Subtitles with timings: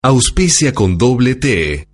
[0.00, 1.88] Auspicia con doble T.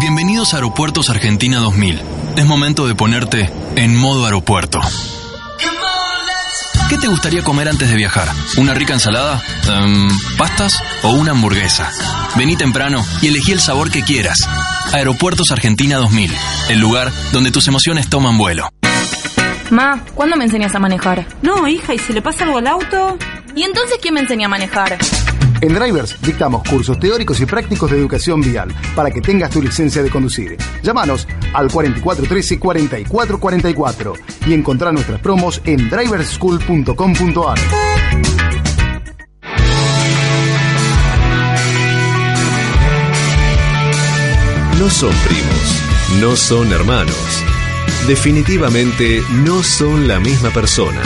[0.00, 1.98] Bienvenidos a Aeropuertos Argentina 2000.
[2.36, 4.78] Es momento de ponerte en modo aeropuerto.
[6.90, 8.28] ¿Qué te gustaría comer antes de viajar?
[8.58, 9.42] ¿Una rica ensalada?
[9.66, 10.74] Em, ¿Pastas?
[11.04, 11.90] ¿O una hamburguesa?
[12.36, 14.46] Vení temprano y elegí el sabor que quieras.
[14.92, 16.30] Aeropuertos Argentina 2000,
[16.68, 18.68] el lugar donde tus emociones toman vuelo.
[19.70, 21.26] Ma, ¿cuándo me enseñas a manejar?
[21.40, 23.16] No, hija, ¿y si le pasa algo al auto?
[23.56, 24.98] ¿Y entonces quién me enseña a manejar?
[25.60, 30.00] En Drivers dictamos cursos teóricos y prácticos de educación vial para que tengas tu licencia
[30.02, 30.56] de conducir.
[30.82, 34.12] Llámanos al 4413-4444
[34.46, 37.58] y encontrá nuestras promos en driverschool.com.ar.
[44.78, 45.82] No son primos,
[46.20, 47.42] no son hermanos.
[48.06, 51.02] Definitivamente no son la misma persona.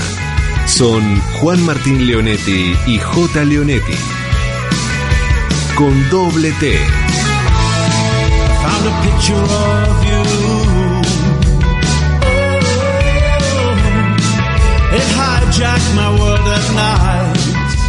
[0.66, 3.44] Son Juan Martín Leonetti y J.
[3.44, 4.21] Leonetti.
[5.76, 6.78] Con doble T.
[8.62, 10.22] Found a picture of you.
[14.96, 17.38] It hijacked my world at night.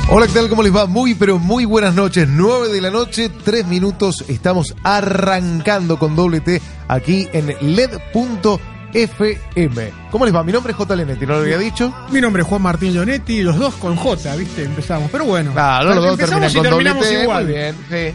[0.10, 0.50] Hola, ¿qué tal?
[0.50, 0.86] ¿Cómo les va?
[0.86, 2.28] Muy, pero muy buenas noches.
[2.30, 4.24] 9 de la noche, 3 minutos.
[4.28, 7.50] Estamos arrancando con doble T aquí en
[8.94, 9.92] LED.fm.
[10.12, 10.44] ¿Cómo les va?
[10.44, 10.96] Mi nombre es J.
[10.96, 11.94] Lenetti, ¿no lo había dicho?
[12.12, 14.64] Mi nombre es Juan Martín Leonetti, los dos con J, ¿viste?
[14.64, 15.10] Empezamos.
[15.12, 15.52] Pero bueno.
[15.54, 17.22] Claro, los dos terminan con doble terminamos T.
[17.24, 17.44] igual.
[17.46, 18.14] Muy bien, sí.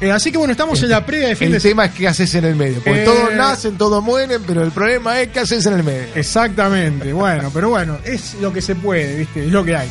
[0.00, 2.08] Eh, así que bueno, estamos en la previa de fin El de tema es qué
[2.08, 2.80] haces en el medio.
[2.82, 6.08] Porque Eh, todos nacen, todos mueren, pero el problema es qué haces en el medio.
[6.14, 9.46] Exactamente, bueno, pero bueno, es lo que se puede, ¿viste?
[9.46, 9.88] Es lo que hay.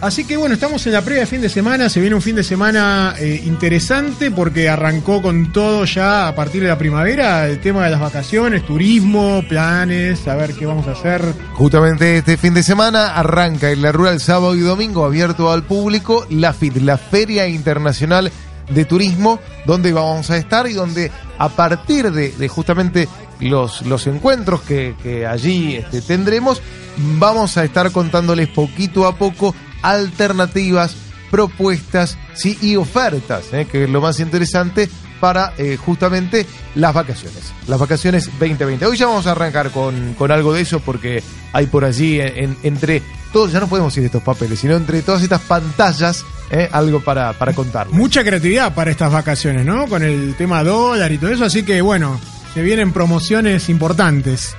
[0.00, 2.34] Así que bueno, estamos en la previa de fin de semana, se viene un fin
[2.34, 7.60] de semana eh, interesante porque arrancó con todo ya a partir de la primavera, el
[7.60, 11.22] tema de las vacaciones, turismo, planes, a ver qué vamos a hacer.
[11.52, 16.26] Justamente este fin de semana arranca en la Rural sábado y domingo abierto al público
[16.30, 18.32] la FIT, la Feria Internacional
[18.70, 23.06] de Turismo, donde vamos a estar y donde a partir de, justamente
[23.38, 26.62] los, encuentros que, que allí este, tendremos,
[27.18, 30.94] vamos a estar contándoles poquito a poco alternativas,
[31.30, 33.66] propuestas sí, y ofertas, ¿eh?
[33.70, 34.88] que es lo más interesante
[35.20, 38.86] para eh, justamente las vacaciones, las vacaciones 2020.
[38.86, 42.38] Hoy ya vamos a arrancar con, con algo de eso porque hay por allí en-
[42.44, 43.02] en- entre
[43.32, 46.68] todos, ya no podemos ir estos papeles, sino entre todas estas pantallas, ¿eh?
[46.72, 47.94] algo para, para contarles.
[47.94, 49.86] Mucha creatividad para estas vacaciones, ¿no?
[49.88, 52.18] Con el tema dólar y todo eso, así que bueno,
[52.54, 54.54] se vienen promociones importantes.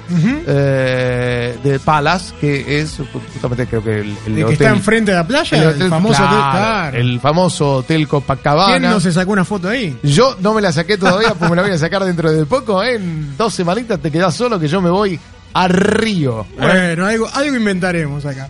[0.47, 2.99] Eh, de Palace, que es
[3.33, 4.53] justamente creo que el, el De que hotel.
[4.55, 6.97] está enfrente de la playa, el, hotel- famoso claro, hotel, claro.
[6.99, 8.79] el famoso hotel Copacabana.
[8.79, 9.99] ¿Quién no se sacó una foto ahí?
[10.03, 12.83] Yo no me la saqué todavía, pues me la voy a sacar dentro de poco.
[12.83, 15.19] En dos semanitas te quedás solo que yo me voy
[15.53, 16.47] a Río.
[16.59, 18.49] Bueno, algo, algo inventaremos acá.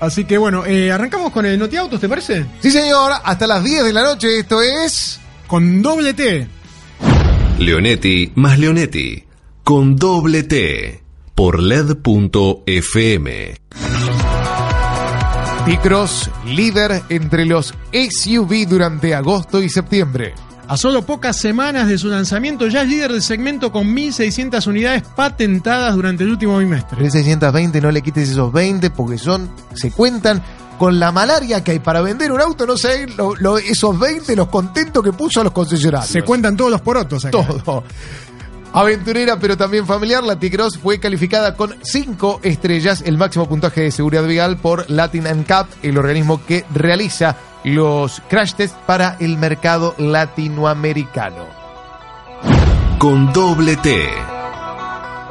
[0.00, 2.44] Así que bueno, eh, arrancamos con el Notiautos, ¿te parece?
[2.60, 4.40] Sí, señor, hasta las 10 de la noche.
[4.40, 5.20] Esto es.
[5.46, 6.48] Con doble T.
[7.64, 9.22] Leonetti más Leonetti.
[9.62, 11.00] Con doble T.
[11.32, 13.54] Por LED.fm.
[15.64, 20.34] T-Cross, líder entre los SUV durante agosto y septiembre.
[20.66, 25.02] A solo pocas semanas de su lanzamiento, ya es líder del segmento con 1.600 unidades
[25.02, 26.96] patentadas durante el último bimestre.
[26.96, 30.42] 3620, no le quites esos 20 porque son, se cuentan
[30.82, 34.34] con la malaria que hay para vender un auto, no sé, lo- lo- esos 20
[34.34, 36.10] los contentos que puso a los concesionarios.
[36.10, 37.30] Se cuentan todos los porotos acá.
[37.30, 37.84] todo.
[38.72, 43.90] Aventurera, pero también familiar, la T-Cross fue calificada con 5 estrellas, el máximo puntaje de
[43.92, 49.94] seguridad vial por Latin NCAP, el organismo que realiza los crash tests para el mercado
[49.98, 51.46] latinoamericano.
[52.98, 54.04] Con doble T.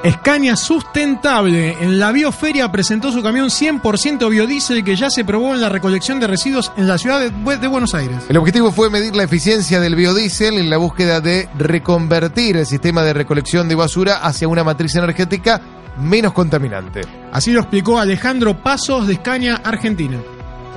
[0.09, 5.61] Scania Sustentable en la bioferia presentó su camión 100% biodiesel que ya se probó en
[5.61, 8.17] la recolección de residuos en la ciudad de, Buenos Aires.
[8.27, 13.03] El objetivo fue medir la eficiencia del biodiesel en la búsqueda de reconvertir el sistema
[13.03, 15.61] de recolección de basura hacia una matriz energética
[15.99, 17.01] menos contaminante.
[17.31, 20.17] Así lo explicó Alejandro Pasos de Scania Argentina.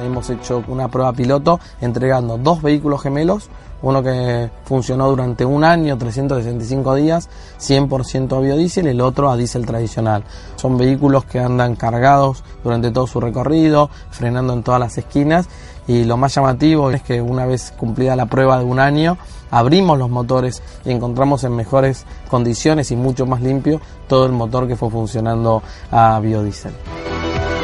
[0.04, 3.48] Hemos hecho una prueba piloto entregando dos vehículos gemelos
[3.84, 7.28] uno que funcionó durante un año, 365 días,
[7.60, 10.24] 100% a biodiesel, el otro a diésel tradicional.
[10.56, 15.48] Son vehículos que andan cargados durante todo su recorrido, frenando en todas las esquinas
[15.86, 19.18] y lo más llamativo es que una vez cumplida la prueba de un año,
[19.50, 24.66] abrimos los motores y encontramos en mejores condiciones y mucho más limpio todo el motor
[24.66, 26.72] que fue funcionando a biodiesel.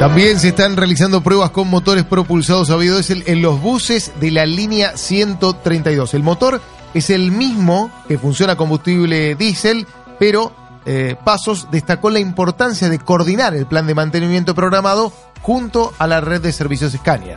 [0.01, 4.47] También se están realizando pruebas con motores propulsados a biodiesel en los buses de la
[4.47, 6.15] línea 132.
[6.15, 6.59] El motor
[6.95, 9.85] es el mismo que funciona a combustible diésel,
[10.17, 10.53] pero
[10.87, 15.13] eh, Pasos destacó la importancia de coordinar el plan de mantenimiento programado
[15.43, 17.35] junto a la red de servicios Scania.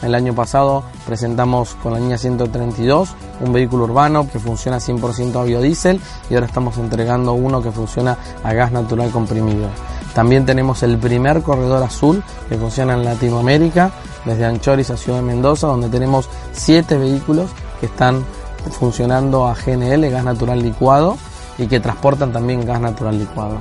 [0.00, 5.42] El año pasado presentamos con la línea 132 un vehículo urbano que funciona 100% a
[5.42, 6.00] biodiesel
[6.30, 9.68] y ahora estamos entregando uno que funciona a gas natural comprimido.
[10.16, 13.90] También tenemos el primer corredor azul que funciona en Latinoamérica,
[14.24, 18.24] desde Anchoris a Ciudad de Mendoza, donde tenemos siete vehículos que están
[18.70, 21.18] funcionando a GNL, gas natural licuado,
[21.58, 23.58] y que transportan también gas natural licuado.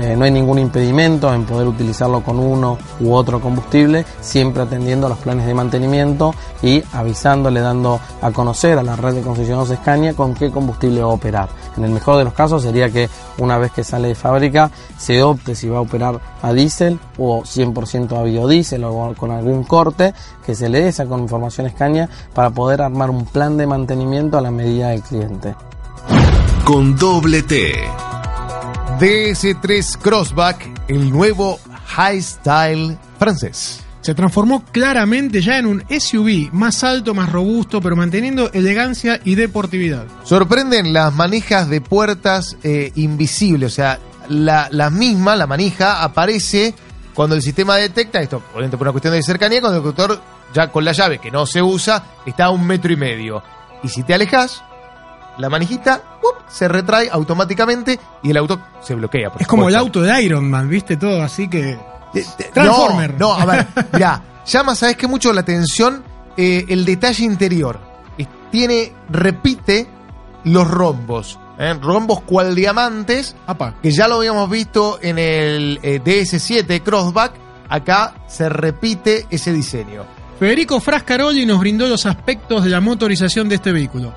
[0.00, 5.06] Eh, no hay ningún impedimento en poder utilizarlo con uno u otro combustible, siempre atendiendo
[5.06, 9.76] a los planes de mantenimiento y avisándole, dando a conocer a la red de concesionarios
[9.76, 11.50] Scania con qué combustible va a operar.
[11.76, 15.22] En el mejor de los casos sería que una vez que sale de fábrica se
[15.22, 20.14] opte si va a operar a diésel o 100% a biodiesel o con algún corte,
[20.46, 24.40] que se le dé esa información Scania para poder armar un plan de mantenimiento a
[24.40, 25.54] la medida del cliente.
[26.64, 27.74] Con doble T.
[29.00, 33.80] DS3 Crossback, el nuevo high style francés.
[34.02, 39.36] Se transformó claramente ya en un SUV más alto, más robusto, pero manteniendo elegancia y
[39.36, 40.04] deportividad.
[40.24, 43.98] Sorprenden las manijas de puertas eh, invisibles, o sea,
[44.28, 46.74] la, la, misma, la manija, aparece
[47.14, 50.20] cuando el sistema detecta, esto obviamente por una cuestión de cercanía, cuando el conductor
[50.52, 53.42] ya con la llave que no se usa está a un metro y medio.
[53.82, 54.62] Y si te alejas,
[55.38, 56.02] la manijita
[56.50, 59.32] se retrae automáticamente y el auto se bloquea.
[59.38, 60.96] es como el auto de Iron Man, ¿viste?
[60.96, 61.78] Todo así que.
[62.52, 63.14] Transformer.
[63.18, 65.06] No, a ver, mirá, llama, ¿sabes qué?
[65.06, 66.02] Mucho la atención
[66.36, 67.78] eh, el detalle interior.
[68.50, 69.86] Tiene, repite
[70.42, 71.38] los rombos.
[71.56, 71.72] ¿eh?
[71.80, 73.36] Rombos cual diamantes,
[73.80, 77.32] que ya lo habíamos visto en el eh, DS7 Crossback.
[77.68, 80.02] Acá se repite ese diseño.
[80.40, 84.12] Federico Frascaroli nos brindó los aspectos de la motorización de este vehículo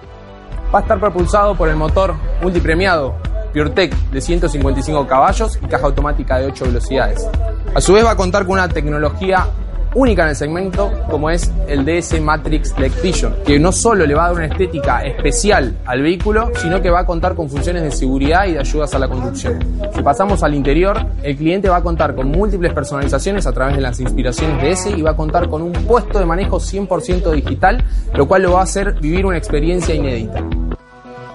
[0.74, 3.16] va a estar propulsado por el motor multipremiado
[3.54, 7.28] PureTech de 155 caballos y caja automática de 8 velocidades.
[7.76, 9.48] A su vez va a contar con una tecnología
[9.96, 14.26] única en el segmento como es el DS Matrix Vision, que no solo le va
[14.26, 17.92] a dar una estética especial al vehículo, sino que va a contar con funciones de
[17.92, 19.60] seguridad y de ayudas a la conducción.
[19.94, 23.82] Si pasamos al interior, el cliente va a contar con múltiples personalizaciones a través de
[23.82, 27.84] las inspiraciones ese y va a contar con un puesto de manejo 100% digital,
[28.16, 30.44] lo cual lo va a hacer vivir una experiencia inédita.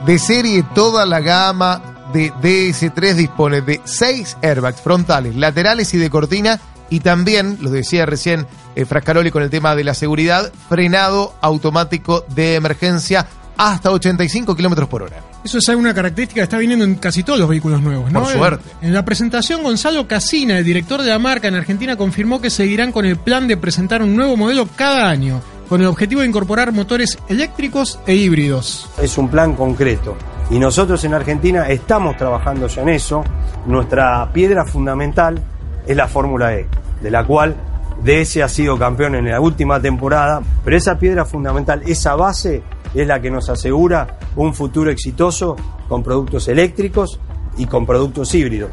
[0.07, 6.09] De serie toda la gama de DS3 dispone de 6 airbags frontales, laterales y de
[6.09, 6.61] cortina
[6.91, 12.25] y también, lo decía recién eh, Frascaroli con el tema de la seguridad, frenado automático
[12.35, 15.17] de emergencia hasta 85 kilómetros por hora.
[15.45, 18.23] Eso es una característica que está viniendo en casi todos los vehículos nuevos, ¿no?
[18.23, 18.71] Por suerte.
[18.81, 22.93] En la presentación, Gonzalo Casina, el director de la marca en Argentina, confirmó que seguirán
[22.93, 26.73] con el plan de presentar un nuevo modelo cada año, con el objetivo de incorporar
[26.73, 28.89] motores eléctricos e híbridos.
[29.01, 30.17] Es un plan concreto.
[30.51, 33.23] Y nosotros en Argentina estamos trabajando ya en eso.
[33.67, 35.43] Nuestra piedra fundamental
[35.87, 36.67] es la Fórmula E,
[37.03, 37.55] de la cual
[38.03, 42.63] DS ha sido campeón en la última temporada, pero esa piedra fundamental, esa base,
[42.95, 45.57] es la que nos asegura un futuro exitoso
[45.89, 47.21] con productos eléctricos
[47.59, 48.71] y con productos híbridos.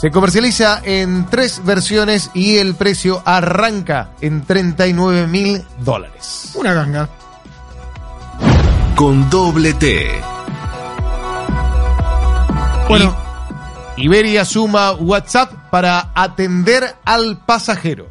[0.00, 6.52] Se comercializa en tres versiones y el precio arranca en 39 mil dólares.
[6.54, 7.06] Una ganga.
[8.96, 10.08] Con doble T.
[12.88, 13.14] Bueno,
[13.98, 18.08] Iberia suma WhatsApp para atender al pasajero.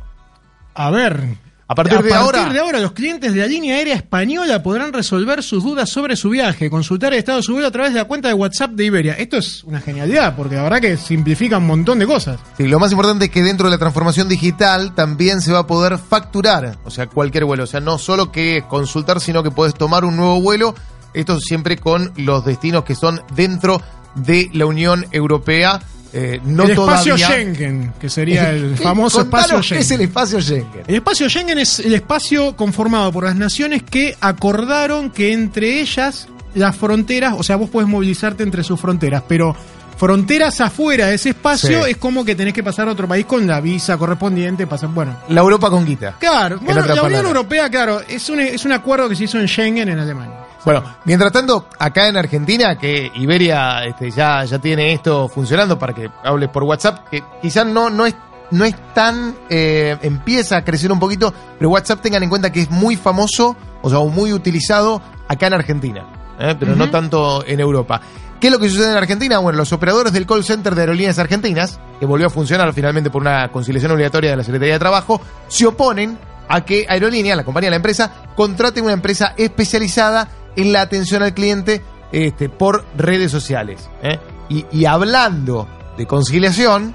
[0.75, 1.37] A ver,
[1.71, 5.43] a partir, de, ahora, de ahora, los clientes de la línea aérea española podrán resolver
[5.43, 8.05] sus dudas sobre su viaje, consultar el estado de su vuelo a través de la
[8.05, 9.13] cuenta de WhatsApp de Iberia.
[9.13, 12.39] Esto es una genialidad, porque la verdad que simplifica un montón de cosas.
[12.57, 15.67] Sí, lo más importante es que dentro de la transformación digital también se va a
[15.67, 17.65] poder facturar, o sea, cualquier vuelo.
[17.65, 20.73] O sea, no solo que consultar, sino que puedes tomar un nuevo vuelo.
[21.13, 23.79] Esto siempre con los destinos que son dentro
[24.15, 25.79] de la Unión Europea.
[26.11, 28.83] Eh, no el espacio todavía- Schengen, que sería el ¿Qué?
[28.83, 29.81] famoso espacio qué Schengen.
[29.83, 30.81] es el espacio Schengen?
[30.87, 36.27] El espacio Schengen es el espacio conformado por las naciones que acordaron que entre ellas
[36.55, 39.55] las fronteras, o sea, vos podés movilizarte entre sus fronteras, pero
[39.97, 41.91] fronteras afuera de ese espacio Sí.
[41.91, 45.15] es como que tenés que pasar a otro país con la visa correspondiente, pasar, bueno.
[45.29, 46.15] La Europa con guita.
[46.19, 47.25] Claro, En bueno, la Unión.
[47.25, 50.33] Europea, claro, es un, es un acuerdo que se hizo en Schengen en Alemania.
[50.65, 55.93] Bueno, mientras tanto, acá en Argentina, que Iberia este, ya, ya tiene esto funcionando para
[55.93, 58.15] que hables por WhatsApp, que quizás no, no es
[58.51, 62.61] no es tan eh, empieza a crecer un poquito, pero WhatsApp tengan en cuenta que
[62.61, 66.07] es muy famoso, o sea, muy utilizado acá en Argentina,
[66.39, 66.55] ¿eh?
[66.59, 68.01] pero no tanto en Europa.
[68.39, 69.39] ¿Qué es lo que sucede en Argentina?
[69.39, 73.21] Bueno, los operadores del call center de Aerolíneas Argentinas, que volvió a funcionar finalmente por
[73.21, 77.69] una conciliación obligatoria de la Secretaría de Trabajo, se oponen a que Aerolínea, la compañía,
[77.69, 80.27] la empresa, contrate una empresa especializada
[80.61, 83.89] en la atención al cliente este, por redes sociales.
[84.01, 84.19] ¿eh?
[84.49, 86.93] Y, y hablando de conciliación,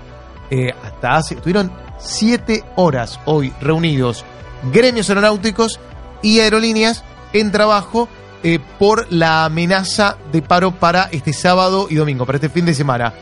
[0.50, 4.25] eh, hasta hace, tuvieron siete horas hoy reunidos
[4.73, 5.80] gremios aeronáuticos
[6.23, 8.09] y aerolíneas en trabajo
[8.42, 12.75] eh, por la amenaza de paro para este sábado y domingo, para este fin de
[12.75, 13.12] semana.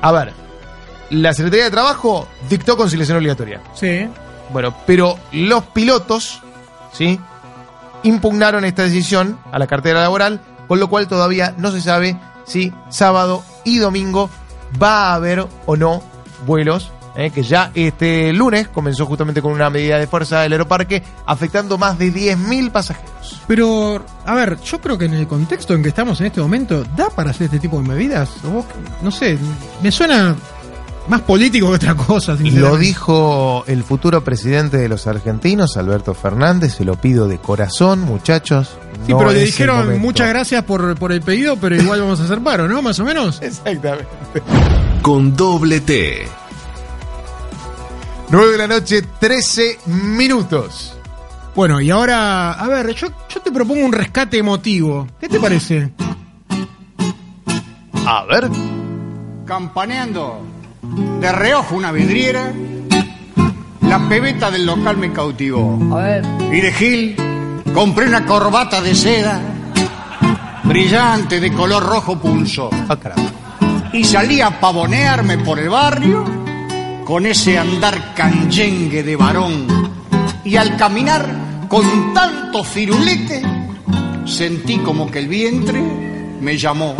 [0.00, 0.32] A ver,
[1.10, 3.60] la Secretaría de Trabajo dictó conciliación obligatoria.
[3.74, 4.08] Sí.
[4.50, 6.40] Bueno, pero los pilotos,
[6.92, 7.18] ¿sí?
[8.02, 12.72] Impugnaron esta decisión a la cartera laboral, con lo cual todavía no se sabe si
[12.88, 14.30] sábado y domingo
[14.80, 16.02] va a haber o no
[16.46, 17.30] vuelos, ¿eh?
[17.30, 21.98] que ya este lunes comenzó justamente con una medida de fuerza del aeroparque, afectando más
[21.98, 23.42] de 10.000 pasajeros.
[23.46, 26.84] Pero, a ver, yo creo que en el contexto en que estamos en este momento,
[26.96, 28.30] ¿da para hacer este tipo de medidas?
[28.44, 28.66] ¿O vos,
[29.02, 29.38] no sé,
[29.82, 30.36] me suena
[31.08, 32.36] más político que otra cosa.
[32.38, 38.00] Lo dijo el futuro presidente de los argentinos, Alberto Fernández, se lo pido de corazón,
[38.00, 38.76] muchachos.
[39.06, 42.24] Sí, no pero le dijeron muchas gracias por, por el pedido, pero igual vamos a
[42.24, 42.82] hacer paro, ¿no?
[42.82, 43.40] Más o menos.
[43.42, 44.06] Exactamente.
[45.02, 46.26] Con doble T.
[48.30, 50.94] 9 de la noche, 13 minutos.
[51.54, 55.08] Bueno, y ahora, a ver, yo, yo te propongo un rescate emotivo.
[55.18, 55.90] ¿Qué te parece?
[58.06, 58.48] A ver.
[59.46, 60.57] Campaneando
[61.20, 62.52] de reojo una vidriera,
[63.82, 65.78] la pebeta del local me cautivó.
[65.96, 66.24] A ver.
[66.52, 67.16] Y de Gil
[67.72, 69.40] compré una corbata de seda
[70.68, 72.68] brillante de color rojo pulso.
[73.92, 76.24] Y salí a pavonearme por el barrio
[77.04, 79.66] con ese andar canyengue de varón.
[80.44, 81.26] Y al caminar
[81.68, 83.42] con tanto firulete,
[84.26, 85.80] sentí como que el vientre
[86.40, 86.94] me llamó.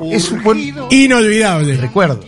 [0.00, 0.58] Es un buen
[0.90, 1.76] Inolvidable.
[1.76, 2.20] recuerdo.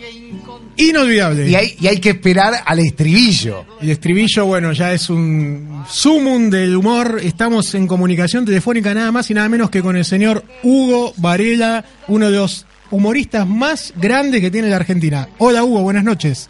[0.77, 1.49] Inolvidable.
[1.49, 3.65] Y hay, y hay que esperar al estribillo.
[3.81, 7.19] El estribillo, bueno, ya es un sumum del humor.
[7.21, 11.83] Estamos en comunicación telefónica nada más y nada menos que con el señor Hugo Varela,
[12.07, 15.27] uno de los humoristas más grandes que tiene la Argentina.
[15.37, 16.49] Hola Hugo, buenas noches.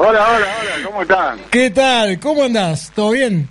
[0.00, 1.38] Hola, hola, hola, ¿cómo están?
[1.50, 2.20] ¿Qué tal?
[2.20, 2.92] ¿Cómo andás?
[2.94, 3.48] ¿Todo bien?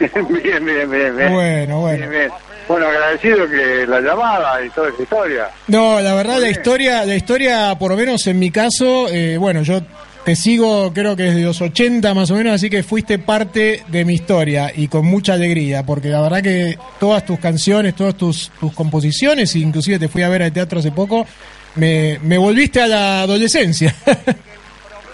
[0.42, 1.32] bien, bien, bien, bien.
[1.32, 1.98] Bueno, bueno.
[1.98, 2.30] Bien, bien.
[2.66, 5.50] Bueno, agradecido que la llamada y toda esa historia.
[5.66, 9.62] No, la verdad, la historia, la historia, por lo menos en mi caso, eh, bueno,
[9.62, 9.80] yo
[10.24, 14.04] te sigo creo que desde los 80 más o menos, así que fuiste parte de
[14.04, 18.50] mi historia y con mucha alegría, porque la verdad que todas tus canciones, todas tus,
[18.60, 21.26] tus composiciones, inclusive te fui a ver al teatro hace poco,
[21.74, 23.94] me, me volviste a la adolescencia.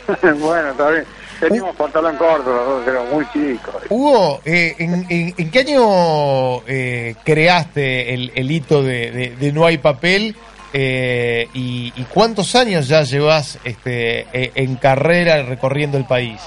[0.41, 1.05] bueno, está bien.
[1.41, 3.75] Teníamos pantalón corto, éramos muy chicos.
[3.91, 9.53] Hugo, eh, ¿en, en, en qué año eh, creaste el, el hito de, de- de
[9.53, 10.35] No hay papel?
[10.73, 16.41] Eh, y, y cuántos años ya llevas este, eh, en carrera recorriendo el país?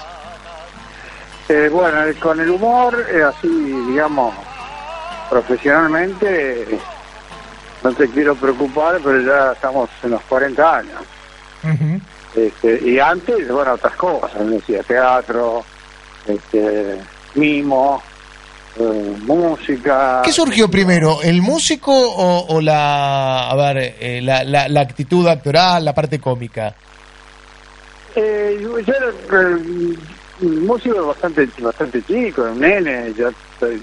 [1.48, 3.48] Eh, bueno, eh, con el humor, eh, así,
[3.88, 4.32] digamos,
[5.28, 6.78] profesionalmente,
[7.82, 11.02] no te quiero preocupar, pero ya estamos en los 40 años.
[12.34, 15.64] Este, y antes, bueno, otras cosas, me decía teatro,
[16.26, 16.96] este,
[17.34, 18.00] mimo,
[18.78, 18.82] eh,
[19.26, 20.22] música.
[20.24, 25.26] ¿Qué surgió primero, el músico o, o la, a ver, eh, la, la- la actitud
[25.26, 26.74] actoral, la parte cómica?
[28.14, 29.56] Eh, yo era eh,
[30.40, 33.30] músico bastante bastante chico, un nene, yo,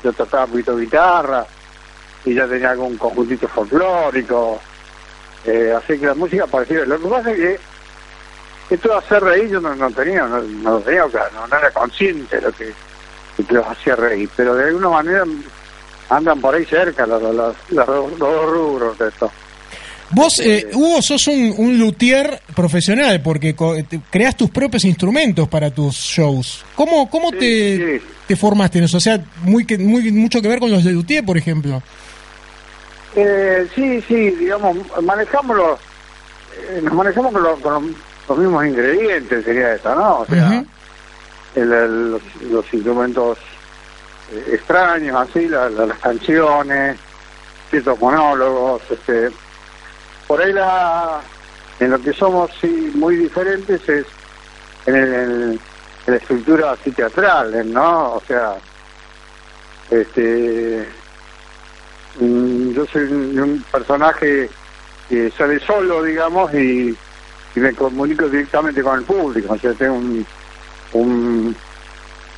[0.03, 1.45] yo tocaba un poquito guitarra
[2.25, 4.59] y ya tenía algún conjuntito folclórico,
[5.45, 6.79] eh, así que la música parecía.
[6.85, 7.59] Lo que pasa es que
[8.69, 11.57] esto de hacer reír yo no, no tenía, no, no lo tenía claro, no, no
[11.57, 12.73] era consciente de lo que,
[13.49, 15.23] los hacía reír, pero de alguna manera
[16.09, 17.35] andan por ahí cerca los, los,
[17.69, 19.31] los, los dos rubros de esto.
[20.09, 25.49] Vos, eh, Hugo, sos un, un luthier profesional porque co- te- creas tus propios instrumentos
[25.49, 26.63] para tus shows.
[26.75, 28.97] ¿Cómo, cómo te, te formaste en eso?
[28.97, 31.83] O sea, muy, muy mucho que ver con los de Dutier, por ejemplo.
[33.15, 35.79] Eh, sí, sí, digamos, manejamos los,
[36.69, 37.95] eh, nos manejamos con, los, con los-
[38.27, 40.19] los mismos ingredientes, sería eso, ¿no?
[40.21, 40.49] O sea,
[41.53, 43.39] el- el- los, los instrumentos
[44.29, 46.99] eh, extraños, así, la- la- las canciones,
[47.69, 49.31] ciertos monólogos, este,
[50.27, 51.23] por ahí la,
[51.79, 54.07] en lo que somos sí muy diferentes es
[54.85, 55.61] en, el-
[56.05, 58.15] en la estructura así teatral, ¿no?
[58.15, 58.57] O sea,
[59.89, 60.87] este,
[62.15, 64.51] mm, yo soy un, un personaje
[65.07, 66.99] que sale solo, digamos, y,
[67.57, 70.25] y me comunico directamente con el público, o sea, tengo un,
[70.93, 71.55] un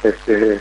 [0.03, 0.59] este,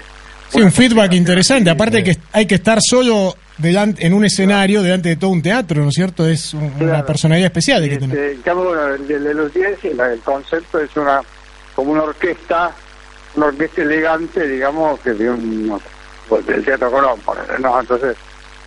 [0.49, 1.69] Sí, un feedback interesante.
[1.69, 5.83] Aparte que hay que estar solo delante, en un escenario delante de todo un teatro,
[5.83, 6.27] ¿no es cierto?
[6.27, 8.19] Es un- una personalidad especial hay que tener.
[8.19, 11.21] Este, bueno, el de, de los 10, el, el concepto es una
[11.77, 12.73] como una orquesta,
[13.37, 15.79] una orquesta elegante, digamos, que de un
[16.31, 17.21] pues, del Teatro Colón,
[17.61, 17.79] ¿no?
[17.81, 18.17] Entonces,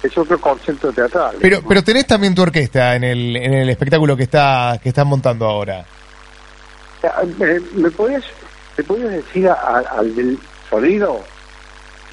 [0.03, 1.35] es otro concepto teatral.
[1.41, 5.07] Pero, pero tenés también tu orquesta en el, en el espectáculo que está que están
[5.07, 5.85] montando ahora.
[7.39, 8.23] ¿Me, me podías,
[8.77, 10.37] ¿Me podías decir a- al del
[10.69, 11.23] sonido?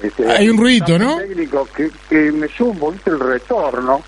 [0.01, 1.17] Este, Hay un ruidito, ¿no?
[1.17, 4.01] Técnico, que, que me un poquito el retorno,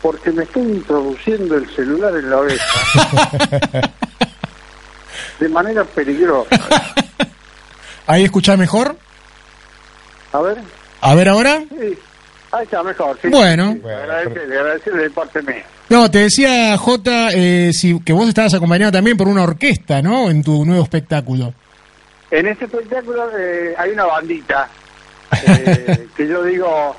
[0.00, 3.80] porque me estoy introduciendo el celular en la oreja
[5.40, 6.48] de manera peligrosa.
[8.06, 8.96] Ahí escuchás mejor.
[10.32, 10.58] A ver.
[11.00, 11.62] A ver ahora.
[11.68, 11.98] Sí,
[12.56, 13.18] ahí está mejor.
[13.20, 13.28] sí.
[13.28, 13.76] Bueno.
[14.84, 15.64] Sí, de parte mía.
[15.88, 20.30] No, te decía Jota eh, si, que vos estabas acompañado también por una orquesta, ¿no?
[20.30, 21.54] En tu nuevo espectáculo.
[22.30, 24.68] En este espectáculo eh, hay una bandita
[25.46, 26.96] eh, que yo digo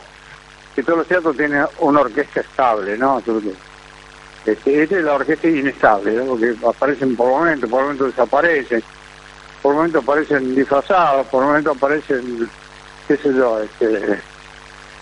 [0.74, 3.22] que todos los teatros tienen una orquesta estable, ¿no?
[4.46, 6.26] Este, esta es la orquesta inestable, ¿no?
[6.26, 8.82] porque aparecen por momentos, por momentos desaparecen,
[9.62, 12.50] por momentos aparecen disfrazados, por momentos aparecen,
[13.08, 14.20] qué sé yo, este,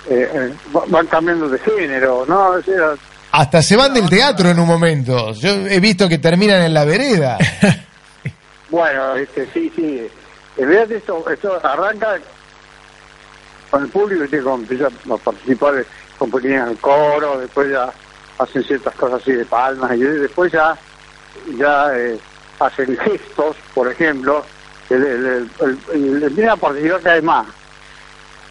[0.09, 2.49] eh, eh, va- van cambiando de género, ¿no?
[2.51, 2.93] O sea,
[3.31, 5.31] Hasta se van del teatro en un momento.
[5.33, 7.37] Yo he visto que terminan en la vereda.
[8.69, 10.07] Bueno, este, sí, sí.
[10.57, 12.17] Esto, esto arranca
[13.69, 15.85] con el público y empieza a participar
[16.17, 17.91] con pequeños coros, después ya
[18.39, 20.77] hacen ciertas cosas así de palmas y después ya,
[21.57, 22.17] ya eh,
[22.59, 24.45] hacen gestos, por ejemplo,
[24.89, 25.49] el, el, el,
[25.93, 27.47] el- el- empiezan a participar cada vez más.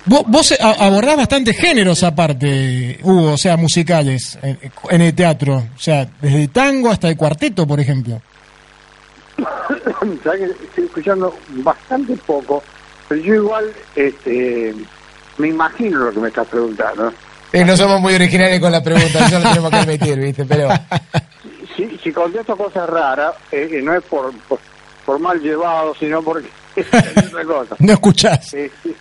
[0.06, 4.58] Vos, vos a- abordás bastantes géneros aparte, Hugo, o sea, musicales en,
[4.90, 5.56] en el teatro.
[5.74, 8.20] O sea, desde tango hasta el cuarteto, por ejemplo.
[10.02, 12.62] Estoy escuchando bastante poco,
[13.08, 14.74] pero yo igual este,
[15.38, 17.12] me imagino lo que me estás preguntando.
[17.52, 20.44] Eh, no somos muy originales con la pregunta, eso lo tenemos que admitir, ¿viste?
[20.44, 20.68] Pero
[21.76, 24.58] si, si contesto cosas raras, eh, eh, no es por, por,
[25.06, 26.86] por mal llevado, sino porque es
[27.26, 27.76] otra cosa.
[27.78, 28.46] No escuchás.
[28.50, 28.94] Sí, sí.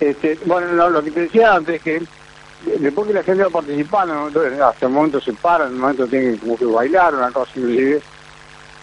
[0.00, 2.02] Este, bueno, no, lo que te decía antes es que
[2.78, 4.30] después que la gente va participando,
[4.64, 8.02] hasta el momento se paran, en el momento tienen como que bailar, una cosa inclusive.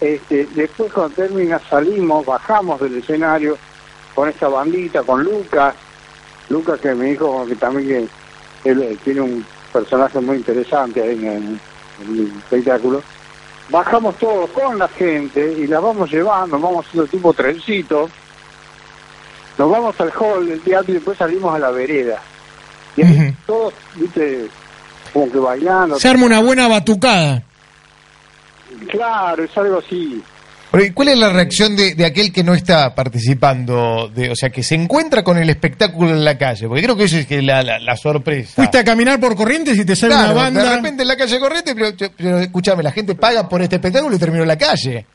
[0.00, 3.56] Este, después cuando termina salimos, bajamos del escenario
[4.14, 5.74] con esta bandita, con Lucas,
[6.48, 8.08] Lucas que me dijo que también
[8.62, 11.60] que él eh, tiene un personaje muy interesante ahí en, el-
[12.02, 13.02] en el espectáculo.
[13.70, 18.10] Bajamos todos con la gente y la vamos llevando, vamos haciendo tipo trencito,
[19.58, 22.20] nos vamos al hall del teatro y después salimos a la vereda.
[22.96, 24.46] Y ahí todos, viste,
[25.12, 25.98] como que bailando.
[25.98, 27.42] Se arma una buena batucada.
[28.88, 30.22] Claro, es algo así.
[30.70, 34.10] Pero, ¿y ¿cuál es la reacción de, de aquel que no está participando?
[34.12, 36.66] De, o sea, que se encuentra con el espectáculo en la calle.
[36.66, 38.54] Porque creo que eso es que la, la, la sorpresa.
[38.56, 40.64] Fuiste a caminar por Corrientes y te sale Claro, una banda.
[40.64, 44.16] De repente en la calle corriente, pero, pero escúchame, la gente paga por este espectáculo
[44.16, 45.06] y terminó en la calle.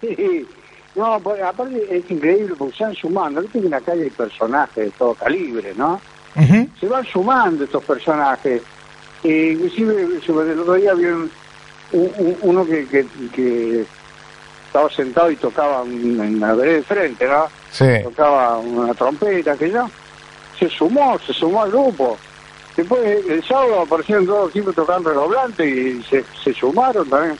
[0.00, 0.46] Sí.
[0.96, 3.40] No, pues, aparte es increíble porque se van sumando.
[3.42, 6.00] Viste que en la calle hay personajes de todo calibre, ¿no?
[6.80, 8.62] Se van sumando estos personajes.
[9.22, 11.30] Eh, inclusive, sobre el otro día vi un-
[11.92, 13.84] un- un- uno que, que, que
[14.66, 17.46] estaba sentado y tocaba en la vereda de frente, ¿no?
[17.70, 17.84] Sí.
[18.02, 19.88] Tocaba una trompeta, que yo.
[20.58, 22.18] Se sumó, se sumó al grupo.
[22.76, 27.38] Después, el sábado aparecieron todos tipos tocando redoblante y se, se sumaron también.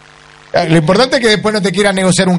[0.52, 2.38] Ah, Lo importante es que después no te quieran negociar un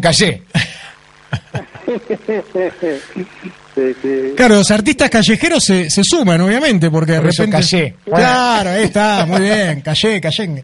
[4.38, 7.58] Claro, los artistas callejeros se, se suman, obviamente, porque de Por eso repente.
[7.58, 7.96] callé.
[8.06, 10.64] Claro, ahí está, muy bien, callé, callé.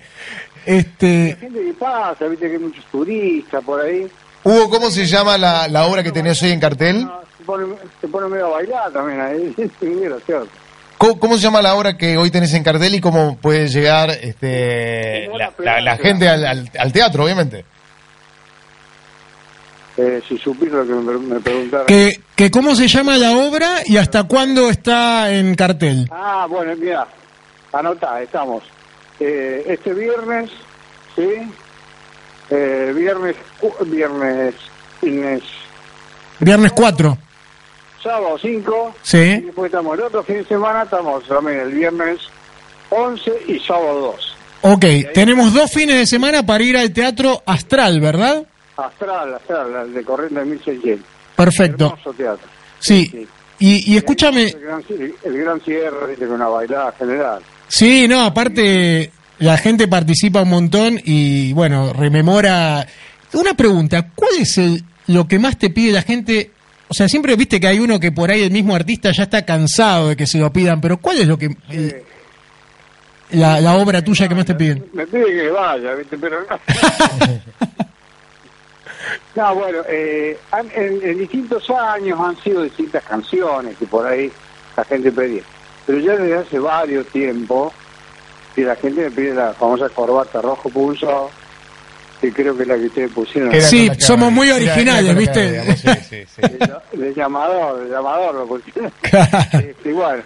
[0.65, 1.38] Este.
[1.39, 4.07] gente que pasa, viste que hay muchos turistas por ahí.
[4.43, 7.05] Hugo, ¿cómo se llama la, la obra que tenés hoy en cartel?
[7.38, 9.53] Se pone, se pone medio a bailar también ahí.
[9.57, 10.47] Es muy gracioso.
[10.97, 14.12] ¿Cómo, cómo se llama la obra que hoy tenés en cartel y cómo puede llegar
[14.12, 17.65] este, la, la- la gente al, al- al teatro, obviamente?
[20.03, 21.85] Eh, si supiste lo que me, preguntaron.
[21.85, 26.07] Que, que ¿Cómo se llama la obra y hasta cuándo está en cartel?
[26.09, 27.07] Ah, bueno, mira,
[27.71, 28.63] anotá, estamos.
[29.19, 30.49] Eh, este viernes,
[31.15, 31.29] ¿sí?
[32.49, 33.35] Eh, viernes,
[33.85, 34.55] viernes,
[35.03, 35.43] viernes,
[36.39, 37.17] Viernes 4.
[38.01, 38.95] sábado 5.
[39.03, 39.17] Sí.
[39.17, 42.21] Y después estamos el otro fin de semana, estamos también el viernes
[42.89, 44.35] 11 y sábado 2.
[44.63, 48.47] Ok, tenemos dos fines de semana para ir al Teatro Astral, ¿verdad?
[48.86, 51.06] Astral, Astral, el de Corriente 1600.
[51.36, 51.86] Perfecto.
[51.86, 52.48] Hermoso teatro.
[52.80, 53.28] Sí.
[53.60, 54.84] Y, y escúchame, El gran,
[55.24, 57.41] el gran cierre, viste, con una bailada general.
[57.67, 62.86] sí, no, aparte la gente participa un montón y bueno, rememora.
[63.34, 66.52] Una pregunta, ¿cuál es el, lo que más te pide la gente?
[66.89, 69.46] O sea, siempre viste que hay uno que por ahí el mismo artista ya está
[69.46, 72.04] cansado de que se lo pidan, pero ¿cuál es lo que el-
[73.32, 74.86] la, la obra tuya que más te piden?
[74.91, 76.17] Me pide que vaya, ¿viste?
[76.17, 76.39] Pero
[79.36, 79.44] no.
[79.50, 84.32] no, bueno, eh, han- en, en distintos años han sido distintas canciones que por ahí
[84.78, 85.44] la gente pedía.
[85.86, 87.74] Pero ya desde hace varios tiempos
[88.56, 91.30] que la gente me pide la famosa corbata rojo pulso,
[92.20, 93.62] que creo que es la que ustedes pusieron.
[93.62, 95.63] Sí, somos muy originales, ¿viste?
[96.94, 98.91] De llamador, de llamador lo pusieron.
[99.54, 100.24] Este, igual.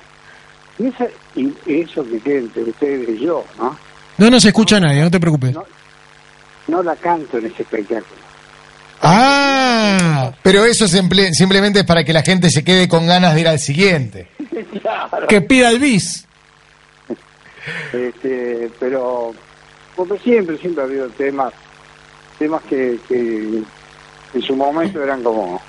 [0.77, 3.77] Y, esa- y eso que entre ustedes y yo, ¿no?
[4.17, 5.55] No nos escucha nadie, no te preocupes.
[6.67, 8.24] No la canto en ese espectáculo.
[9.01, 13.41] Ah, pero eso simple- simplemente es para que la gente se quede con ganas de
[13.41, 14.27] ir al siguiente.
[15.27, 16.25] Que pida el bis.
[17.93, 19.33] Este, pero
[19.95, 21.53] porque siempre, siempre ha habido temas,
[22.37, 23.63] temas que, que
[24.33, 25.59] en su momento eran como,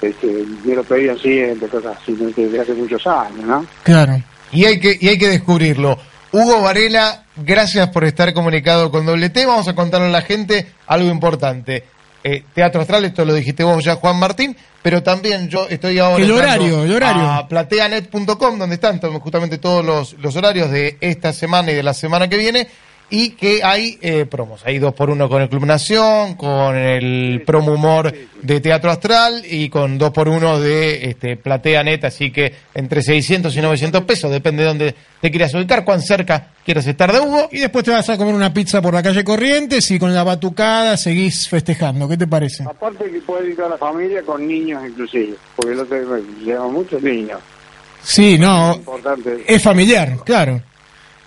[0.00, 3.66] este, me lo pedían siempre, cosas así, desde hace muchos años, ¿no?
[3.82, 4.22] Claro.
[4.52, 5.98] Y hay que, y hay que descubrirlo.
[6.30, 9.44] Hugo Varela, gracias por estar comunicado con Doble T.
[9.44, 11.84] Vamos a contarle a la gente algo importante.
[12.24, 16.22] Eh, Teatro Astral, esto lo dijiste vos ya, Juan Martín, pero también yo estoy ahora.
[16.22, 17.22] El horario, el horario.
[17.22, 21.94] A plateanet.com, donde están justamente todos los, los horarios de esta semana y de la
[21.94, 22.68] semana que viene.
[23.14, 24.64] Y que hay eh, promos.
[24.64, 29.42] Hay dos por uno con el Club Nación, con el promo humor de Teatro Astral
[29.44, 32.04] y con dos por uno de este, PlateaNet.
[32.06, 36.52] Así que entre 600 y 900 pesos, depende de dónde te quieras ubicar, cuán cerca
[36.64, 37.50] quieras estar de Hugo.
[37.52, 40.24] Y después te vas a comer una pizza por la calle Corrientes y con la
[40.24, 42.08] batucada seguís festejando.
[42.08, 42.64] ¿Qué te parece?
[42.64, 47.02] Aparte que puede ir toda la familia con niños inclusive, porque otro día llevan muchos
[47.02, 47.40] niños.
[48.02, 49.44] Sí, no, Importante.
[49.46, 50.62] es familiar, claro.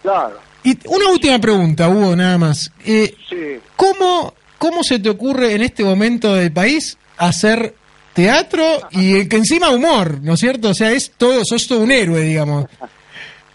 [0.01, 2.71] Claro, Y una última pregunta, Hugo, nada más.
[2.85, 3.59] Eh, sí.
[3.75, 7.73] ¿cómo, ¿Cómo se te ocurre en este momento del país hacer
[8.13, 10.69] teatro y que encima humor, ¿no es cierto?
[10.69, 12.65] O sea, es todo, sos todo un héroe, digamos.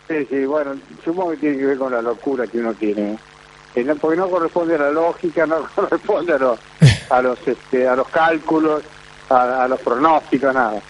[0.08, 0.72] Sí, sí, bueno,
[1.04, 3.16] supongo que tiene que ver con la locura que uno tiene.
[3.76, 6.58] No- porque no corresponde a la lógica, no corresponde a los,
[7.10, 8.82] a los, este, a los cálculos,
[9.28, 10.82] a, a los pronósticos, nada.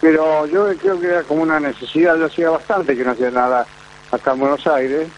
[0.00, 3.66] Pero yo creo que era como una necesidad, yo hacía bastante que no hacía nada
[4.12, 5.08] acá en Buenos Aires.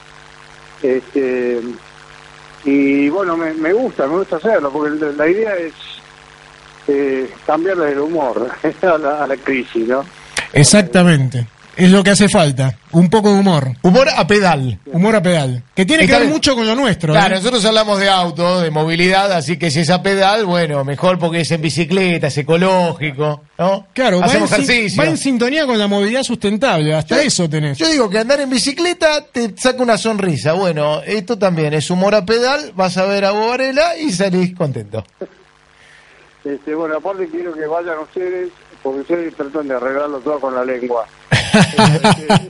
[0.85, 1.63] Este,
[2.65, 5.73] y bueno, me, gusta, me gusta hacerlo, porque la, la idea es
[6.87, 8.51] eh, cambiarle el humor
[8.83, 10.05] a la, a la crisis, ¿no?
[10.53, 11.47] Exactamente.
[11.77, 12.77] Es lo que hace falta.
[12.93, 13.73] Un poco de humor.
[13.83, 14.79] Humor a pedal.
[14.87, 15.63] Humor a pedal.
[15.75, 16.33] Que tiene que ver bien.
[16.33, 17.13] mucho con lo nuestro.
[17.13, 17.17] ¿eh?
[17.17, 21.19] Claro, nosotros hablamos de auto, de movilidad, así que si es a pedal, bueno, mejor
[21.19, 23.89] porque es en bicicleta, es ecológico, ¿no?
[23.93, 25.03] Claro, va en, hacemos sin- ejercicio.
[25.03, 26.95] va en sintonía con la movilidad sustentable.
[26.95, 27.77] Hasta eso tenés.
[27.77, 30.53] Yo digo que andar en bicicleta te saca una sonrisa.
[30.53, 34.55] Bueno, esto también es humor a pedal, vas a ver a Hugo Varela y salís
[34.55, 35.05] contento.
[36.45, 38.51] Este, bueno, aparte quiero que vayan ustedes,
[38.85, 41.07] porque ustedes tratan de arreglarlo todo con la lengua.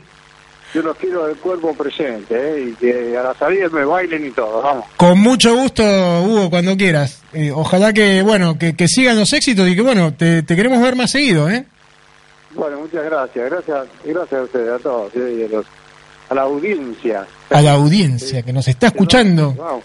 [0.74, 2.66] Yo los quiero del cuerpo presente, ¿eh?
[2.68, 4.84] y que a la salida me bailen y todo, vamos.
[4.96, 5.84] Con mucho gusto,
[6.22, 7.22] Hugo, cuando quieras.
[7.32, 10.82] Eh, ojalá que, bueno, que, que sigan los éxitos y que, bueno, te, te queremos
[10.82, 11.64] ver más seguido, ¿eh?
[12.56, 15.36] Bueno, muchas gracias, gracias, gracias a ustedes, a todos, ¿eh?
[15.38, 15.66] y a, los-
[16.28, 17.24] a la audiencia.
[17.50, 19.54] A la audiencia que nos está escuchando.
[19.56, 19.84] Vamos.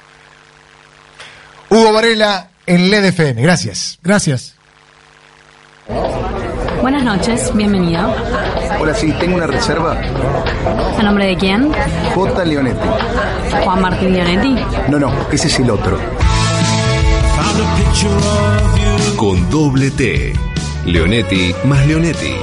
[1.70, 4.00] Hugo Varela en LED FM, gracias.
[4.02, 4.56] Gracias.
[6.82, 8.13] Buenas noches, bienvenido.
[8.80, 9.99] Hola, sí, tengo una reserva.
[10.97, 11.71] ¿A nombre de quién?
[12.13, 12.45] J.
[12.45, 12.88] Leonetti.
[13.63, 14.56] Juan Martín Leonetti.
[14.89, 15.97] No, no, ese es el otro.
[19.15, 20.34] Con doble T.
[20.86, 22.36] Leonetti más Leonetti.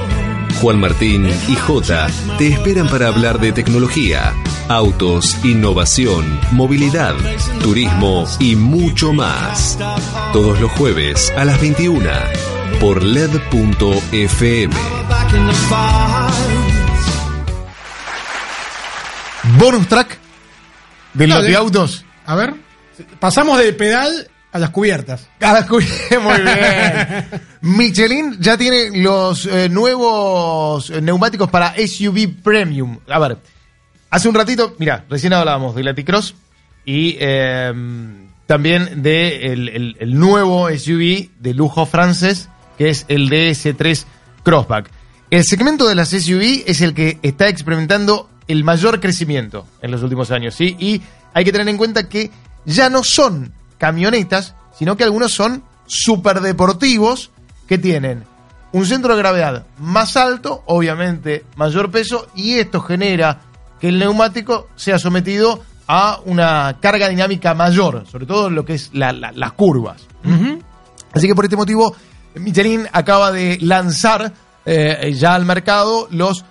[0.61, 2.07] Juan Martín y J
[2.37, 4.33] te esperan para hablar de tecnología,
[4.67, 7.15] autos, innovación, movilidad,
[7.61, 9.77] turismo y mucho más.
[10.33, 14.73] Todos los jueves a las 21 por LED.fm.
[19.59, 20.17] Bonus track
[21.13, 22.05] de los de- de autos.
[22.25, 22.53] A ver.
[23.19, 25.27] Pasamos de pedal A las cubiertas.
[25.41, 27.25] A las cubiertas, muy bien.
[27.61, 32.97] Michelin ya tiene los eh, nuevos neumáticos para SUV Premium.
[33.07, 33.37] A ver,
[34.09, 36.33] hace un ratito, mira, recién hablábamos del Laticross
[36.85, 37.71] y eh,
[38.47, 44.05] también de el, el- el nuevo SUV de lujo francés, que es el DS3
[44.43, 44.89] Crossback.
[45.29, 50.03] El segmento de las SUV es el que está experimentando el mayor crecimiento en los
[50.03, 50.75] últimos años, ¿sí?
[50.79, 51.01] Y
[51.33, 52.31] hay que tener en cuenta que
[52.65, 55.63] ya no son camionetas, sino que algunos son
[56.31, 57.31] superdeportivos
[57.67, 58.23] que tienen
[58.71, 63.39] un centro de gravedad más alto, obviamente mayor peso, y esto genera
[63.79, 68.73] que el neumático sea sometido a una carga dinámica mayor, sobre todo en lo que
[68.73, 70.05] es la- la- las curvas.
[71.13, 71.95] Así que por este motivo,
[72.39, 74.31] Michelin acaba de lanzar
[74.65, 76.43] eh, ya al mercado los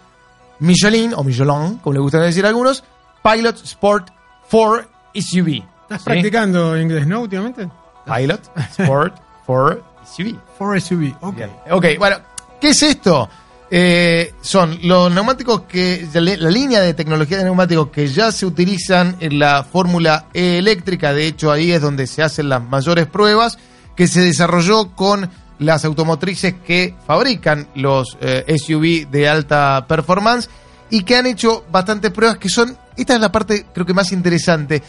[0.58, 2.82] Michelin, o Michelin, como le gustan decir algunos,
[3.22, 4.10] Pilot Sport
[4.50, 5.62] 4 SUV.
[5.82, 6.04] ¿Estás ¿sí?
[6.04, 7.68] practicando inglés, no, últimamente?
[8.04, 8.40] Pilot
[8.78, 10.38] Sport 4 SUV.
[10.56, 11.36] For SUV, ok.
[11.72, 12.16] Ok, bueno,
[12.60, 13.28] ¿qué es esto?
[13.68, 19.16] Eh, son los neumáticos que, la línea de tecnología de neumáticos que ya se utilizan
[19.18, 23.58] en la fórmula E eléctrica, de hecho ahí es donde se hacen las mayores pruebas,
[23.96, 30.48] que se desarrolló con las automotrices que fabrican los eh, SUV de alta performance
[30.90, 34.12] y que han hecho bastantes pruebas que son, esta es la parte creo que más
[34.12, 34.82] interesante,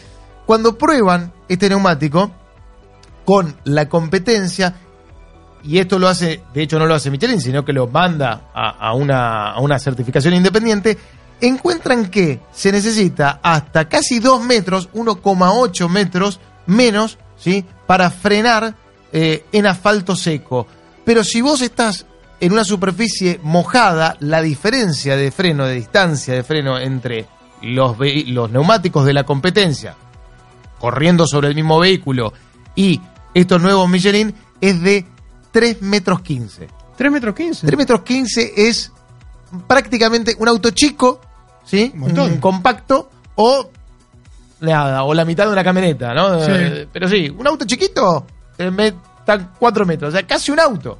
[0.46, 2.30] cuando prueban este neumático
[3.24, 4.74] con la competencia,
[5.62, 8.94] y esto lo hace, de hecho no lo hace Michelin, sino que lo manda a,
[8.94, 10.96] una, a una certificación independiente,
[11.40, 17.64] encuentran que se necesita hasta casi 2 metros, 1,8 metros menos, ¿sí?
[17.86, 18.74] Para frenar
[19.12, 20.66] eh, en asfalto seco.
[21.04, 22.06] Pero si vos estás
[22.40, 27.26] en una superficie mojada, la diferencia de freno, de distancia de freno entre
[27.62, 29.96] los, los neumáticos de la competencia,
[30.78, 32.32] corriendo sobre el mismo vehículo,
[32.76, 33.00] y
[33.34, 35.06] estos nuevos Michelin es de
[35.50, 36.68] 3 metros 15.
[36.96, 37.66] 3 metros 15.
[37.66, 38.92] 3 metros 15 es
[39.66, 41.20] prácticamente un auto chico,
[41.64, 41.90] ¿sí?
[41.94, 42.38] Un, montón.
[42.38, 43.70] compacto o
[44.60, 46.44] nada, o la mitad de una camioneta, ¿no?
[46.44, 46.50] Sí.
[46.52, 48.26] Eh, Pero sí, un auto chiquito
[48.58, 48.88] eh, me-
[49.20, 50.98] está 4 metros, o sea, casi un auto.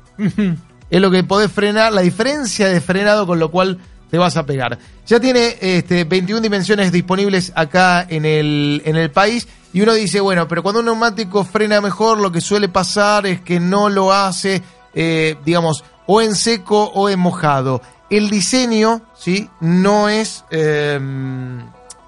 [0.90, 3.78] es lo que podés frenar, la diferencia de frenado con lo cual
[4.10, 4.78] te vas a pegar.
[5.06, 10.20] Ya tiene este, 21 dimensiones disponibles acá en el, en el país y uno dice,
[10.20, 14.12] bueno, pero cuando un neumático frena mejor, lo que suele pasar es que no lo
[14.12, 14.62] hace,
[14.94, 17.82] eh, digamos, o en seco o en mojado.
[18.08, 19.50] El diseño, ¿sí?
[19.60, 20.98] No es eh,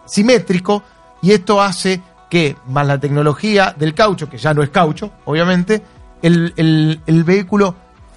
[0.06, 0.82] simétrico
[1.22, 2.00] y esto hace
[2.30, 5.82] que, más la tecnología del caucho, que ya no es caucho, obviamente,
[6.22, 7.74] el, el- el vehículo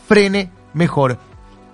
[0.08, 1.18] frene mejor.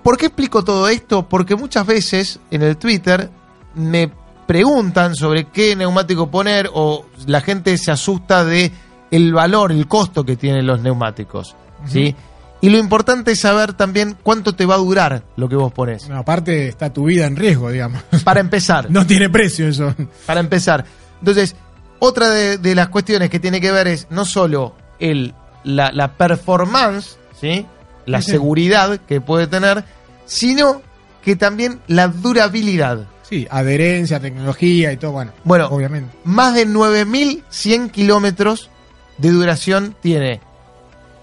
[0.04, 1.28] ¿Por qué explico todo esto?
[1.28, 3.30] Porque muchas veces en el Twitter
[3.75, 4.10] me
[4.47, 8.71] preguntan sobre qué neumático poner o la gente se asusta de
[9.12, 12.15] el valor, el costo que tienen los neumáticos, ¿sí?
[12.62, 16.06] Y lo importante es saber también cuánto te va a durar lo que vos pones.
[16.08, 18.02] Bueno, aparte está tu vida en riesgo, digamos.
[18.23, 18.88] Para empezar.
[18.91, 19.95] No tiene precio eso.
[20.25, 20.84] Para empezar.
[21.19, 21.56] Entonces,
[21.99, 25.33] otra de, de las cuestiones que tiene que ver es no solo el,
[25.63, 27.65] la, la performance, ¿sí?
[28.05, 28.31] la Sí.
[28.31, 29.83] seguridad que puede tener,
[30.25, 30.81] sino
[31.23, 33.05] que también la durabilidad.
[33.23, 35.31] Sí, adherencia, tecnología y todo, bueno.
[35.43, 36.09] Bueno, obviamente.
[36.23, 38.69] más de 9.100 kilómetros
[39.17, 40.41] de duración tiene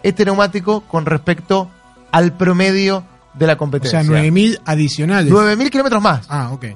[0.03, 1.71] este neumático con respecto
[2.13, 4.03] al promedio de la O competencia.
[4.05, 5.33] sea, 9.000 adicionales.
[5.33, 6.27] 9.000 kilómetros más.
[6.29, 6.67] Ah, ok.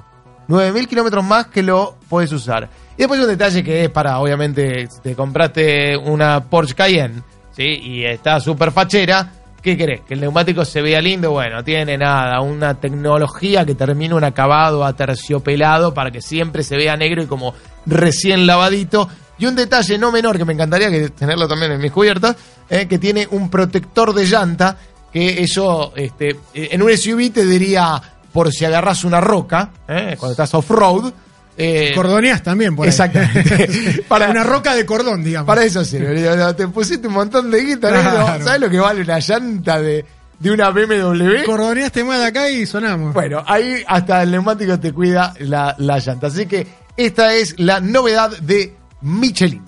[0.47, 2.69] 9.000 kilómetros más que lo puedes usar.
[2.95, 7.23] Y después un detalle que es para, obviamente, si te compraste una Porsche Cayenne,
[7.55, 7.63] ¿sí?
[7.63, 10.01] Y está súper fachera, ¿qué querés?
[10.01, 11.31] ¿Que el neumático se vea lindo?
[11.31, 16.97] Bueno, tiene nada, una tecnología que termina un acabado aterciopelado para que siempre se vea
[16.97, 17.53] negro y como
[17.85, 19.07] recién lavadito.
[19.37, 22.35] Y un detalle no menor que me encantaría que tenerlo también en mis cubiertas,
[22.69, 24.77] eh, que tiene un protector de llanta,
[25.11, 28.01] que eso este, en un SUV te diría
[28.33, 31.11] por si agarras una roca, eh, cuando estás off-road.
[31.57, 32.89] eh, Cordoneás también, por ahí.
[32.89, 34.03] Exactamente.
[34.07, 35.47] Para una roca de cordón, digamos.
[35.47, 36.53] para eso sirve.
[36.55, 37.89] Te pusiste un montón de guita.
[37.89, 38.43] Claro.
[38.43, 40.05] ¿sabes lo que vale una llanta de,
[40.39, 41.43] de una BMW?
[41.45, 43.13] Cordoneaste más de acá y sonamos.
[43.13, 46.27] Bueno, ahí hasta el neumático te cuida la, la llanta.
[46.27, 46.65] Así que
[46.97, 49.63] esta es la novedad de Michelin.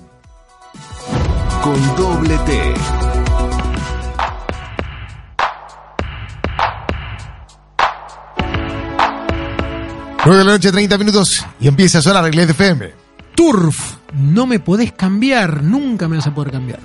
[1.62, 3.13] Con doble T.
[10.26, 12.94] Nueve de la noche, 30 minutos y empieza a sonar el FM.
[13.36, 13.96] Turf.
[14.14, 15.62] No me podés cambiar.
[15.64, 16.80] Nunca me vas a poder cambiar.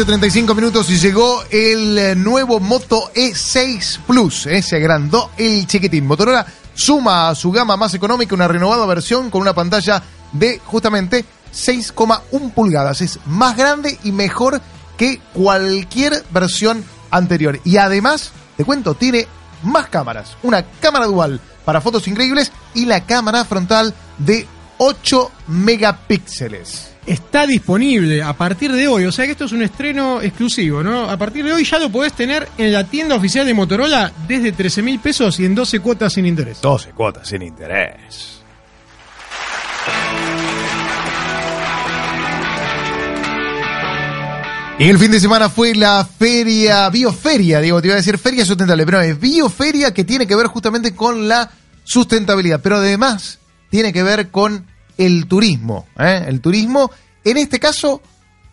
[0.00, 4.46] 9 de la noche, 35 minutos y llegó el eh, nuevo Moto E6 Plus.
[4.46, 6.06] eh, se agrandó el chiquitín.
[6.06, 11.26] Motorola suma a su gama más económica una renovada versión con una pantalla de justamente
[11.52, 13.02] 6,1 pulgadas.
[13.02, 14.62] Es más grande y mejor
[14.96, 17.60] que cualquier versión anterior.
[17.64, 19.26] Y además, te cuento, tiene
[19.62, 20.36] más cámaras.
[20.42, 24.46] Una cámara dual para fotos increíbles y la cámara frontal de
[24.78, 26.90] 8 megapíxeles.
[27.06, 31.08] Está disponible a partir de hoy, o sea que esto es un estreno exclusivo, ¿no?
[31.08, 34.52] A partir de hoy ya lo podés tener en la tienda oficial de Motorola desde
[34.52, 36.60] 13 mil pesos y en 12 cuotas sin interés.
[36.60, 38.40] 12 cuotas sin interés.
[44.80, 48.46] Y el fin de semana fue la feria, bioferia, digo, te iba a decir feria
[48.46, 51.50] sustentable, pero no, es bioferia que tiene que ver justamente con la
[51.84, 54.66] sustentabilidad, pero además tiene que ver con
[55.06, 56.24] el turismo, ¿eh?
[56.28, 56.90] el turismo,
[57.24, 58.00] en este caso,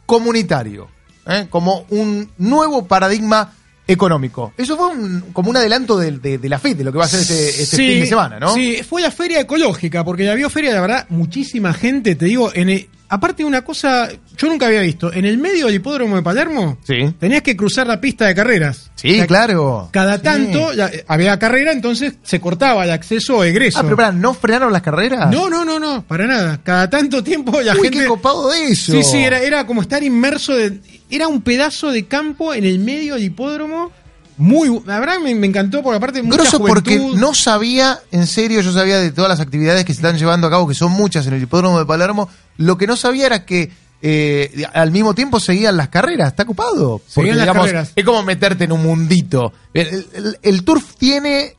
[0.06, 0.88] comunitario,
[1.28, 1.48] ¿eh?
[1.50, 3.54] como un nuevo paradigma
[3.88, 4.54] económico.
[4.58, 7.06] Eso fue un- como un adelanto de, de- de la FIT, de lo que va
[7.06, 8.54] a ser este, este Sí, fin de semana, ¿no?
[8.54, 12.70] Sí, fue la feria ecológica, porque la bioferia, la verdad, muchísima gente, te digo, en
[12.70, 16.22] el- aparte de una cosa, yo nunca había visto, en el medio del hipódromo de
[16.24, 17.14] Palermo, Sí.
[17.20, 18.92] tenías que cruzar la pista de carreras.
[18.96, 19.90] Sí, O sea, claro.
[19.92, 23.80] Cada tanto eh, había carrera, entonces se cortaba el acceso o egreso.
[23.80, 25.30] Ah, pero pará, ¿no frenaron las carreras?
[25.32, 26.60] No, no, no, no, para nada.
[26.64, 28.00] Cada tanto tiempo la Uy, gente.
[28.00, 28.92] qué copado de eso.
[28.94, 30.80] Sí, sí, era, era como estar inmerso de.
[31.10, 33.92] Era un pedazo de campo en el medio del hipódromo.
[34.38, 34.82] Muy.
[34.86, 37.20] La verdad me, me encantó porque aparte mucha Grosso porque juventud.
[37.20, 40.50] no sabía, en serio, yo sabía de todas las actividades que se están llevando a
[40.52, 43.72] cabo, que son muchas en el hipódromo de Palermo, lo que no sabía era que
[44.02, 47.00] eh, al mismo tiempo seguían las carreras, está ocupado.
[47.00, 47.92] Porque, Seguían las digamos, carreras.
[47.96, 49.54] es como meterte en un mundito.
[49.74, 51.56] El, el- el turf tiene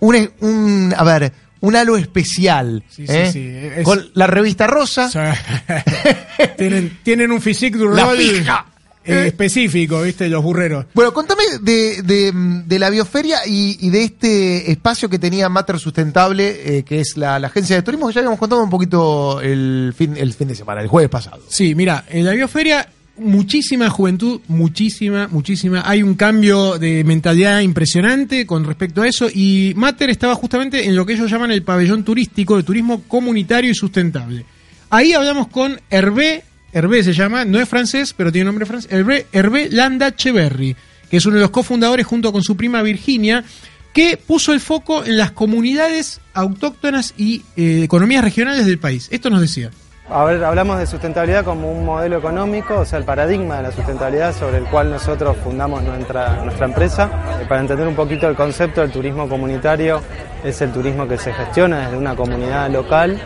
[0.00, 2.82] un, un- a ver, un halo especial.
[2.90, 3.30] Sí, sí, ¿eh?
[3.32, 5.08] sí, es- Con la revista rosa,
[6.58, 8.16] tienen, tienen un physique du la rol.
[8.16, 8.66] fija,
[9.04, 10.28] eh, específico, ¿viste?
[10.28, 10.86] Los burreros.
[10.94, 12.32] Bueno, contame de, de,
[12.66, 17.16] de la bioferia y, y de este espacio que tenía Mater Sustentable, eh, que es
[17.16, 20.48] la, la agencia de turismo, que ya habíamos contado un poquito el fin, el fin
[20.48, 21.42] de semana, el jueves pasado.
[21.48, 25.82] Sí, mira, en la bioferia muchísima juventud, muchísima, muchísima.
[25.86, 30.96] Hay un cambio de mentalidad impresionante con respecto a eso y Mater estaba justamente en
[30.96, 34.44] lo que ellos llaman el pabellón turístico, de turismo comunitario y sustentable.
[34.90, 36.44] Ahí hablamos con Hervé,
[36.74, 40.76] Hervé se llama, no es francés, pero tiene nombre francés, Hervé, Hervé Landacheverri,
[41.08, 43.44] que es uno de los cofundadores junto con su prima Virginia,
[43.92, 49.08] que puso el foco en las comunidades autóctonas y eh, economías regionales del país.
[49.12, 49.70] Esto nos decía.
[50.10, 53.72] A ver, hablamos de sustentabilidad como un modelo económico, o sea, el paradigma de la
[53.72, 57.08] sustentabilidad sobre el cual nosotros fundamos nuestra, nuestra empresa.
[57.40, 60.02] Eh, para entender un poquito el concepto del turismo comunitario,
[60.42, 63.18] es el turismo que se gestiona desde una comunidad local.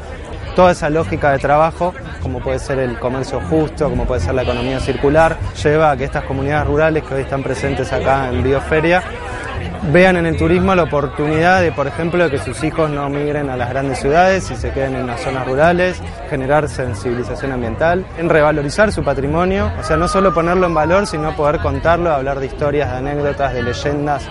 [0.59, 4.43] Toda esa lógica de trabajo, como puede ser el comercio justo, como puede ser la
[4.43, 9.01] economía circular, lleva a que estas comunidades rurales que hoy están presentes acá en Bioferia
[9.93, 13.57] vean en el turismo la oportunidad de, por ejemplo, que sus hijos no migren a
[13.57, 18.91] las grandes ciudades y se queden en las zonas rurales, generar sensibilización ambiental, en revalorizar
[18.91, 22.91] su patrimonio, o sea, no solo ponerlo en valor, sino poder contarlo, hablar de historias,
[22.91, 24.25] de anécdotas, de leyendas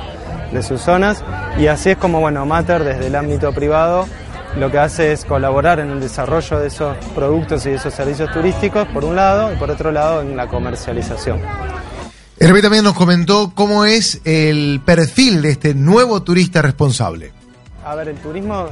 [0.51, 1.23] de sus zonas.
[1.57, 4.07] Y así es como, bueno, Mater desde el ámbito privado
[4.55, 8.31] lo que hace es colaborar en el desarrollo de esos productos y de esos servicios
[8.31, 11.41] turísticos, por un lado, y por otro lado, en la comercialización.
[12.39, 17.31] Hervé también nos comentó cómo es el perfil de este nuevo turista responsable.
[17.83, 18.67] A ver, el turismo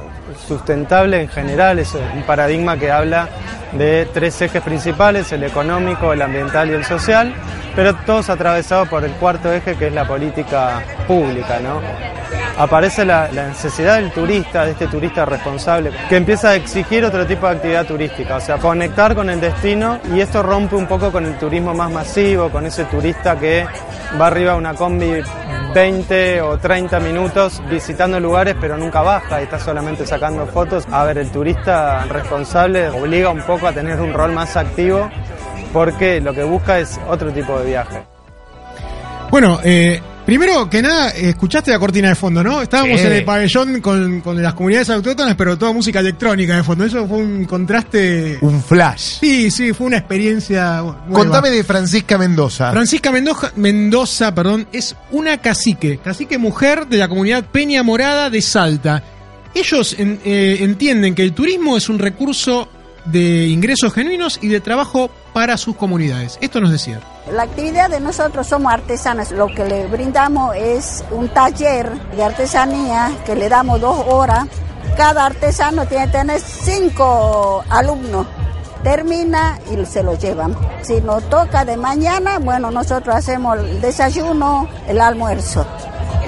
[0.46, 3.28] sustentable en general es un paradigma que habla
[3.72, 7.34] de tres ejes principales, el económico, el ambiental y el social,
[7.76, 11.80] pero todos atravesados por el cuarto eje que es la política pública, ¿no?
[12.58, 17.26] Aparece la, la necesidad del turista, de este turista responsable, que empieza a exigir otro
[17.26, 21.12] tipo de actividad turística, o sea, conectar con el destino y esto rompe un poco
[21.12, 23.66] con el turismo más masivo, con ese turista que
[24.18, 25.22] va arriba a una combi
[25.74, 30.86] 20 o 30 minutos visitando lugares pero nunca baja y está solamente sacando fotos.
[30.90, 35.10] A ver, el turista responsable obliga un poco a tener un rol más activo
[35.72, 38.02] porque lo que busca es otro tipo de viaje.
[39.30, 42.62] Bueno, eh, primero que nada, escuchaste la cortina de fondo, ¿no?
[42.62, 43.06] Estábamos Sí.
[43.06, 46.84] en el pabellón con, con las comunidades autóctonas, pero toda música electrónica de fondo.
[46.84, 48.38] Eso fue un contraste.
[48.40, 49.18] Un flash.
[49.20, 50.76] Sí, sí, fue una experiencia.
[50.80, 51.04] nueva.
[51.12, 52.70] Contame de Francisca Mendoza.
[52.70, 58.40] Francisca Mendoza, Mendoza, perdón, es una cacique, cacique mujer de la comunidad Peña Morada de
[58.42, 59.02] Salta.
[59.54, 62.68] Ellos en- eh, entienden que el turismo es un recurso
[63.06, 66.38] de ingresos genuinos y de trabajo para sus comunidades.
[66.40, 66.98] Esto nos decía.
[67.30, 69.32] La actividad de nosotros somos artesanas.
[69.32, 74.46] Lo que le brindamos es un taller de artesanía que le damos dos horas.
[74.96, 78.26] Cada artesano tiene que tener cinco alumnos.
[78.82, 80.56] Termina y se lo llevan.
[80.80, 85.66] Si nos toca de mañana, bueno, nosotros hacemos el desayuno, el almuerzo.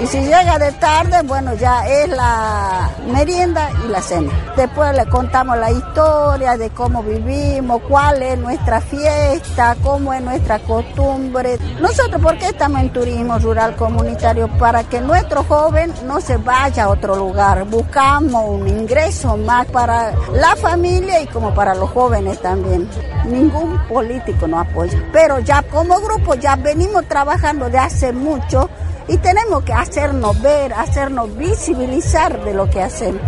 [0.01, 4.31] Y si llega de tarde, bueno, ya es la merienda y la cena.
[4.55, 10.59] Después le contamos la historia de cómo vivimos, cuál es nuestra fiesta, cómo es nuestra
[10.59, 11.57] costumbre.
[11.81, 14.47] Nosotros, ¿por qué estamos en turismo rural comunitario?
[14.57, 17.65] Para que nuestro joven no se vaya a otro lugar.
[17.65, 22.89] Buscamos un ingreso más para la familia y como para los jóvenes también.
[23.25, 24.97] Ningún político nos apoya.
[25.11, 28.69] Pero ya como grupo ya venimos trabajando de hace mucho
[29.09, 33.21] y tenemos que hacernos ver, hacernos visibilizar de lo que hacemos.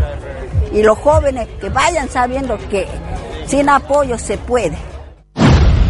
[0.72, 2.88] Y los jóvenes que vayan sabiendo que
[3.48, 4.78] sin apoyo se puede.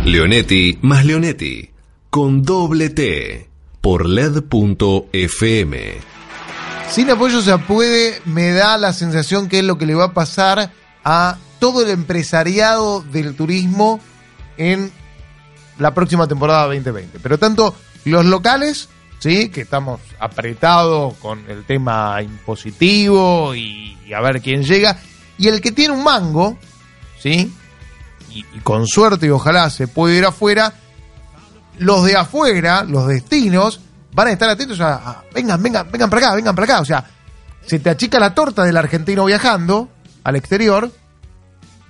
[0.06, 1.70] Leonetti más Leonetti.
[2.10, 3.50] Con doble T.
[3.82, 5.78] Por LED.fm.
[6.90, 10.14] Sin apoyo se puede, me da la sensación que es lo que le va a
[10.14, 10.72] pasar
[11.04, 14.00] a todo el empresariado del turismo
[14.58, 14.92] en
[15.80, 17.20] la próxima temporada 2020.
[17.20, 17.76] Pero tanto
[18.06, 18.90] los locales,
[19.22, 24.98] sí, que estamos apretados con el tema impositivo y, y a ver quién llega,
[25.38, 26.58] y el que tiene un mango,
[27.20, 27.50] sí,
[28.30, 30.74] y, y con suerte y ojalá se puede ir afuera,
[31.80, 33.80] los de afuera, los destinos,
[34.14, 36.82] van a estar atentos a, a- vengan, vengan, vengan para acá, vengan para acá.
[36.82, 37.04] O sea,
[37.66, 39.90] se te achica la torta del argentino viajando
[40.24, 40.92] al exterior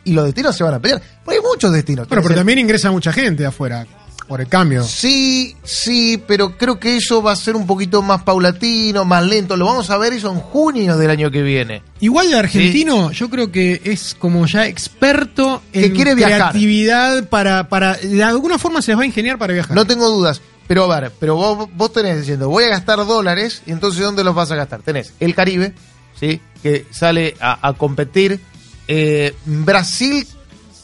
[0.03, 1.01] y los destinos se van a pelear.
[1.25, 2.07] Porque hay muchos destinos.
[2.07, 3.86] Bueno, pero también ingresa mucha gente de afuera
[4.32, 4.82] por el cambio.
[4.82, 9.57] Sí, sí, pero creo que eso va a ser un poquito más paulatino, más lento.
[9.57, 11.84] Lo vamos a ver eso en junio del año que viene.
[11.99, 16.38] Igual el argentino, yo creo que es como ya experto Que en quiere viajar.
[16.38, 17.95] creatividad para, para.
[17.97, 19.75] De alguna forma se les va a ingeniar para viajar.
[19.75, 20.39] No tengo dudas.
[20.65, 24.23] Pero a ver, pero vos, vos tenés diciendo, voy a gastar dólares, y entonces ¿dónde
[24.23, 24.82] los vas a gastar?
[24.82, 25.73] Tenés el Caribe,
[26.17, 26.39] ¿sí?
[26.63, 28.39] Que sale a, a competir.
[28.88, 30.25] Eh, Brasil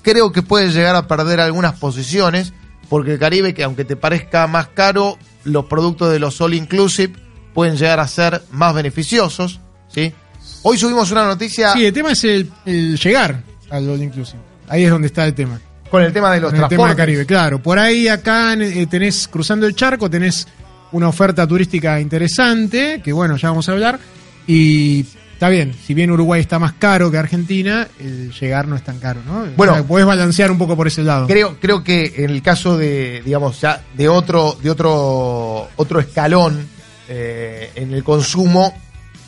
[0.02, 2.52] creo que puede llegar a perder algunas posiciones,
[2.90, 7.14] porque el Caribe, que aunque te parezca más caro, los productos de los All Inclusive
[7.54, 9.60] pueden llegar a ser más beneficiosos,
[9.90, 10.14] ¿sí?
[10.64, 14.40] Hoy subimos una noticia Sí, el tema es el, el llegar al All Inclusive.
[14.68, 15.60] Ahí es donde está el tema.
[15.90, 17.62] con el tema de los Con el tema del Caribe, claro.
[17.62, 20.48] Por ahí acá eh, tenés, cruzando el charco, tenés
[20.92, 24.00] una oferta turística interesante, que bueno, ya vamos a hablar.
[24.46, 25.06] Y
[25.38, 28.98] está bien, si bien Uruguay está más caro que Argentina, el llegar no es tan
[28.98, 29.46] caro, ¿no?
[29.56, 29.74] Bueno.
[29.74, 31.28] O sea, podés balancear un poco por ese lado.
[31.28, 36.68] Creo, creo que en el caso de, digamos, ya de otro, de otro, otro escalón
[37.08, 38.76] eh, en el consumo,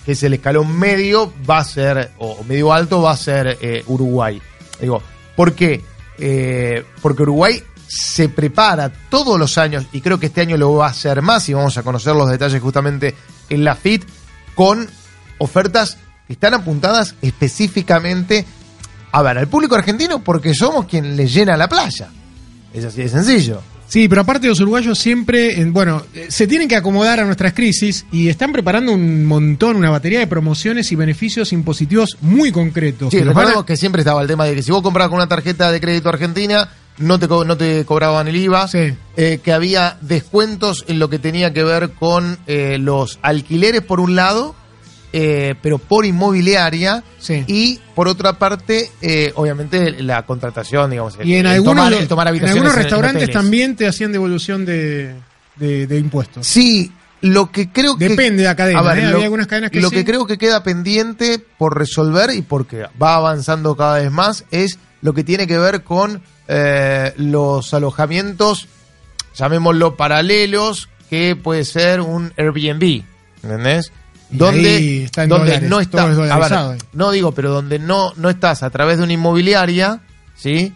[0.04, 3.84] que es el escalón medio, va a ser, o medio alto, va a ser eh,
[3.86, 4.42] Uruguay.
[4.82, 5.04] Digo,
[5.36, 5.80] ¿por qué?
[6.18, 10.88] Eh, porque Uruguay se prepara todos los años, y creo que este año lo va
[10.88, 13.14] a hacer más, y vamos a conocer los detalles justamente
[13.48, 14.06] en la FIT,
[14.56, 14.90] con
[15.40, 18.46] ofertas que están apuntadas específicamente
[19.12, 22.10] a ver, al público argentino porque somos quien les llena la playa.
[22.74, 23.62] Es así de sencillo.
[23.88, 27.54] Sí, pero aparte los uruguayos siempre, en- bueno, eh, se tienen que acomodar a nuestras
[27.54, 33.10] crisis y están preparando un montón, una batería de promociones y beneficios impositivos muy concretos.
[33.10, 35.16] Sí, que a- recordemos que siempre estaba el tema de que si vos comprabas con
[35.18, 36.70] una tarjeta de crédito argentina,
[37.00, 41.52] no te, no te cobraban el IVA, eh, que había descuentos en lo que tenía
[41.52, 44.54] que ver con eh, los alquileres por un lado,
[45.14, 47.04] eh, pero por inmobiliaria,
[47.48, 52.08] y por otra parte, eh, obviamente la contratación, digamos, y en el algunos, tomar, el
[52.08, 55.16] tomar habitaciones algunos en- en restaurantes también te hacían devolución de,
[55.56, 56.46] de- de impuestos.
[56.48, 56.92] Sí,
[57.22, 58.10] lo que creo que.
[58.10, 59.02] Depende de la cadena, ver, ¿eh?
[59.04, 59.96] lo, Había algunas cadenas que lo sí.
[59.96, 64.80] que creo que queda pendiente por resolver y porque va avanzando cada vez más es
[65.02, 68.68] lo que tiene que ver con eh, los alojamientos,
[69.36, 73.04] llamémoslo paralelos, que puede ser un Airbnb,
[73.44, 73.92] ¿entendés?
[74.32, 76.76] Donde, está en donde dólares, no está, es a ver, dolarizado.
[76.94, 80.02] no digo, pero donde no, no estás a través de una inmobiliaria,
[80.36, 80.74] ¿sí?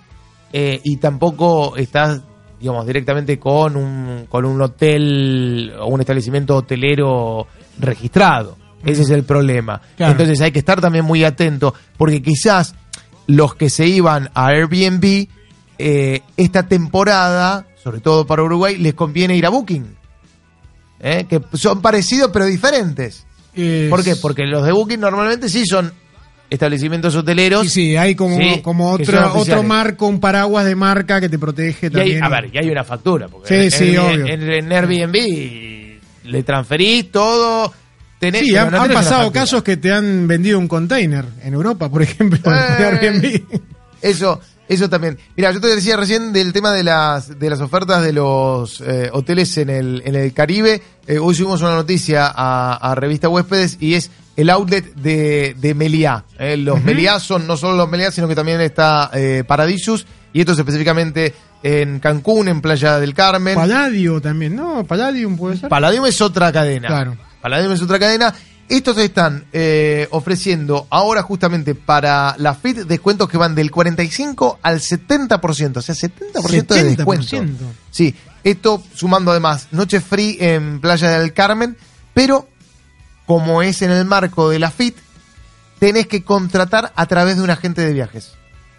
[0.51, 2.21] Eh, y tampoco estás,
[2.59, 7.47] digamos, directamente con un, con un hotel o un establecimiento hotelero
[7.79, 8.57] registrado.
[8.83, 9.81] Ese es el problema.
[9.97, 10.11] Claro.
[10.11, 12.75] Entonces hay que estar también muy atento, porque quizás
[13.27, 15.27] los que se iban a Airbnb,
[15.77, 19.95] eh, esta temporada, sobre todo para Uruguay, les conviene ir a Booking.
[20.99, 21.25] ¿eh?
[21.29, 23.25] Que son parecidos pero diferentes.
[23.55, 24.15] Es- ¿Por qué?
[24.15, 25.91] Porque los de Booking normalmente sí son
[26.49, 27.63] establecimientos hoteleros.
[27.63, 31.39] Sí, sí, hay como, Sí, como otro, otro marco, un paraguas de marca que te
[31.39, 32.23] protege Y hay, también.
[32.23, 33.27] a ver, y hay una factura.
[33.27, 34.25] Porque Sí, en, sí, obvio.
[34.27, 35.15] En, en Airbnb
[36.25, 37.73] le transferís todo.
[38.19, 42.01] tenés- Sí, han, no pasado casos que te han vendido un container en Europa, por
[42.01, 43.41] ejemplo, de Airbnb.
[44.01, 45.17] Eso, eso también.
[45.35, 49.09] Mira, yo te decía recién del tema de las, de las ofertas de los eh,
[49.11, 50.81] hoteles en el, en el Caribe.
[51.05, 55.73] Eh, hoy subimos una noticia a, a Revista Huéspedes y es el outlet de, de
[55.75, 56.23] Meliá.
[56.39, 56.85] Eh, los Ujú.
[56.85, 59.11] Meliá son no solo los Meliá, sino que también está
[59.47, 60.05] Paradisus.
[60.33, 63.53] Y esto es específicamente en Cancún, en Playa del Carmen.
[63.55, 64.83] Palladio también, ¿no?
[64.83, 65.69] Palladium puede ser.
[65.69, 66.87] Palladium es otra cadena.
[66.87, 67.17] Claro.
[67.41, 68.33] Palladium es otra cadena.
[68.69, 74.79] Estos están eh, ofreciendo ahora justamente para la FIT descuentos que van del 45 al
[74.79, 77.25] 70%, o sea, 70%, de descuento.
[77.25, 77.55] 70%.
[77.91, 81.77] Sí, esto sumando además noche free en Playa del Carmen,
[82.13, 82.47] pero
[83.25, 84.95] como es en el marco de la FIT,
[85.79, 88.33] tenés que contratar a través de un agente de viajes.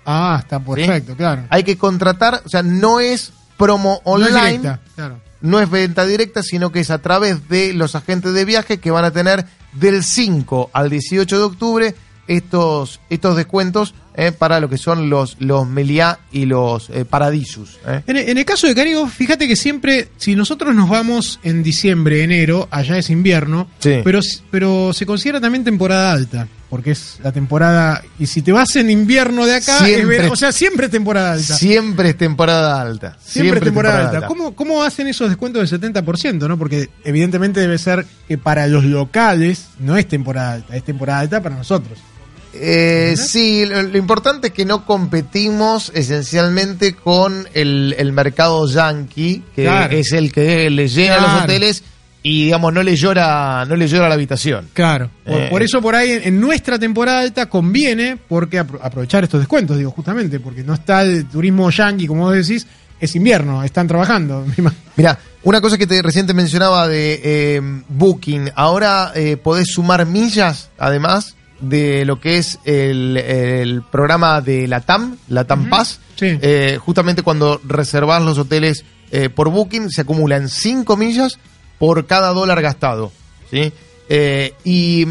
[0.07, 1.45] Ah, está perfecto, claro.
[1.51, 5.20] Hay que contratar, o sea, no es promo No es online, directa, claro.
[5.45, 8.90] No es venta directa, sino que es a través de los agentes de viaje que
[8.90, 11.95] van a tener del 5 al 18 de octubre
[12.26, 17.78] estos, estos descuentos eh, para lo que son los, los Meliá y los eh, Paradisus.
[17.86, 18.02] eh.
[18.06, 22.22] En, en el caso de Caribe, fíjate que siempre, si nosotros nos vamos en diciembre,
[22.22, 24.00] enero, allá es invierno, Sí.
[24.04, 28.74] pero, pero se considera también temporada alta, porque es la temporada, y si te vas
[28.76, 31.56] en invierno de acá, es Siempre- verano, o sea, siempre es temporada alta.
[31.56, 33.16] Siempre es temporada alta.
[33.24, 34.26] Siempre, es temporada, alta.
[34.26, 36.48] ¿Cómo, ¿Cómo hacen esos descuentos del 70%?
[36.48, 36.58] ¿no?
[36.58, 41.42] Porque evidentemente debe ser que para los locales no es temporada alta, es temporada alta
[41.42, 41.98] para nosotros.
[42.57, 49.42] Eh, sí, lo, lo importante es que no competimos esencialmente con el, el mercado yankee,
[49.55, 49.96] que Claro.
[49.96, 51.44] es el que le llena los Claro.
[51.44, 51.82] hoteles
[52.22, 54.68] y digamos no le llora, no le llora la habitación.
[54.72, 55.11] Claro.
[55.24, 55.46] Por, Eh.
[55.50, 59.76] por eso por ahí en, en nuestra temporada alta conviene porque apro- aprovechar estos descuentos,
[59.76, 62.66] digo, justamente, porque no está el turismo yankee, como vos decís,
[63.00, 64.46] es invierno, están trabajando.
[64.96, 70.07] Mira, una cosa que te recién te mencionaba de eh, Booking, ahora eh, podés sumar
[70.07, 71.36] millas, además
[71.68, 75.70] de lo que es el, el programa de la TAM, la TAM.
[76.20, 81.38] Eh, justamente cuando reservás los hoteles eh, por Booking, se acumulan 5 millas
[81.78, 83.12] por cada dólar gastado.
[83.50, 83.72] ¿sí?
[84.08, 85.06] Eh, y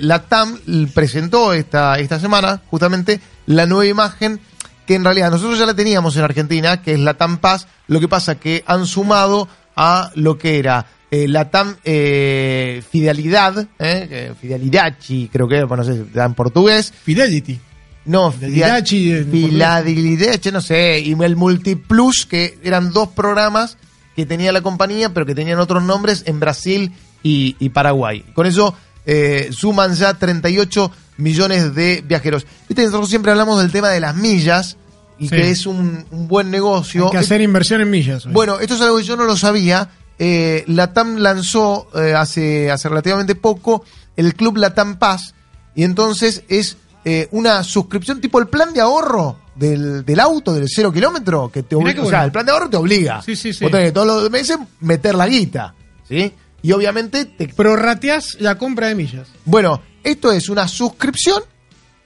[0.00, 0.58] la TAM
[0.92, 4.40] presentó esta, esta semana justamente la nueva imagen
[4.86, 7.38] que en realidad nosotros ya la teníamos en Argentina, que es la TAM
[7.86, 13.66] lo que pasa que han sumado a lo que era eh, la TAM eh, Fidelidad,
[13.78, 16.92] eh, Fidelidachi, creo que, bueno, no sé, en portugués.
[17.04, 17.60] Fidelity.
[18.06, 23.76] No, Fidelidachi Fidelidachi, no sé, y el Multiplus, que eran dos programas
[24.16, 26.92] que tenía la compañía, pero que tenían otros nombres en Brasil
[27.22, 28.24] y, y Paraguay.
[28.34, 28.74] Con eso
[29.06, 32.46] eh, suman ya 38 millones de viajeros.
[32.68, 34.76] Viste, nosotros siempre hablamos del tema de las millas
[35.18, 35.36] y Sí.
[35.36, 37.06] que es un, un buen negocio.
[37.06, 38.26] Hay que hacer inversión en millas.
[38.26, 38.32] hoy.
[38.32, 39.88] Bueno, esto es algo que yo no lo sabía.
[40.18, 43.84] Eh, Latam lanzó eh, hace, hace relativamente poco
[44.16, 45.34] el Club Latam Pass
[45.74, 50.68] y entonces es eh, una suscripción tipo el plan de ahorro del, del auto del
[50.68, 53.22] cero kilómetro que te obliga, qué o sea, el plan de ahorro te obliga.
[53.22, 53.64] Sí, sí, sí.
[53.64, 55.74] Vos tenés que todos los meses meter la guita,
[56.08, 56.32] ¿sí?
[56.62, 59.28] Y obviamente te Prorrateás la compra de millas.
[59.44, 61.42] bueno, esto es una suscripción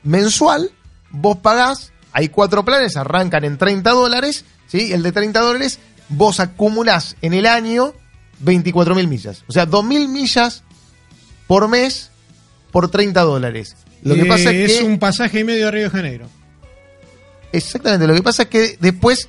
[0.03, 0.71] mensual.
[1.11, 4.45] Vos pagás, hay cuatro planes, arrancan en 30 dólares.
[4.67, 4.93] ¿sí?
[4.93, 5.79] El de 30 dólares,
[6.09, 7.95] vos acumulás en el año
[8.41, 9.45] 24 mil millas.
[9.49, 10.63] O sea, 2 mil millas
[11.47, 12.11] por mes
[12.71, 13.77] por 30 dólares.
[14.03, 14.85] Lo que Eh, pasa es que.
[14.85, 16.29] un pasaje y medio a Río de Janeiro.
[17.53, 19.29] Exactamente, lo que pasa es que después,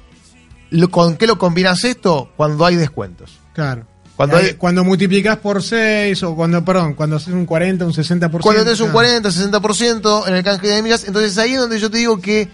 [0.71, 2.31] lo- ¿con qué lo combinas esto?
[2.35, 3.39] Cuando hay descuentos.
[3.53, 3.87] Claro.
[4.17, 7.93] Cuando Ahí- hay- cuando multiplicás por 6 o cuando, perdón, cuando haces un 40, un
[7.93, 8.43] 60%.
[8.43, 8.93] Cuando tenés un claro.
[8.95, 12.49] 40, 60% en el canje de millas, entonces ahí es donde yo te digo que,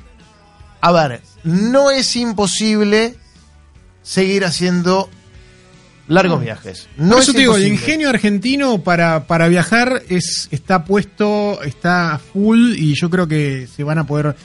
[0.81, 3.15] a ver, no es imposible
[4.05, 5.09] seguir haciendo
[6.07, 6.87] largos viajes.
[6.97, 11.61] No Por es eso te digo, el ingenio argentino para, para viajar es está puesto,
[11.63, 14.35] está a full y yo creo que se van a poder,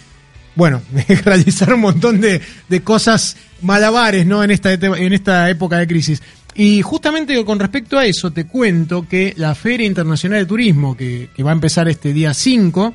[0.56, 0.80] bueno,
[1.24, 4.42] realizar un montón de, de cosas malabares ¿no?
[4.42, 6.22] en, esta, en esta época de crisis.
[6.54, 11.28] Y justamente con respecto a eso, te cuento que la Feria Internacional de Turismo, que,
[11.34, 12.94] que va a empezar este día 5.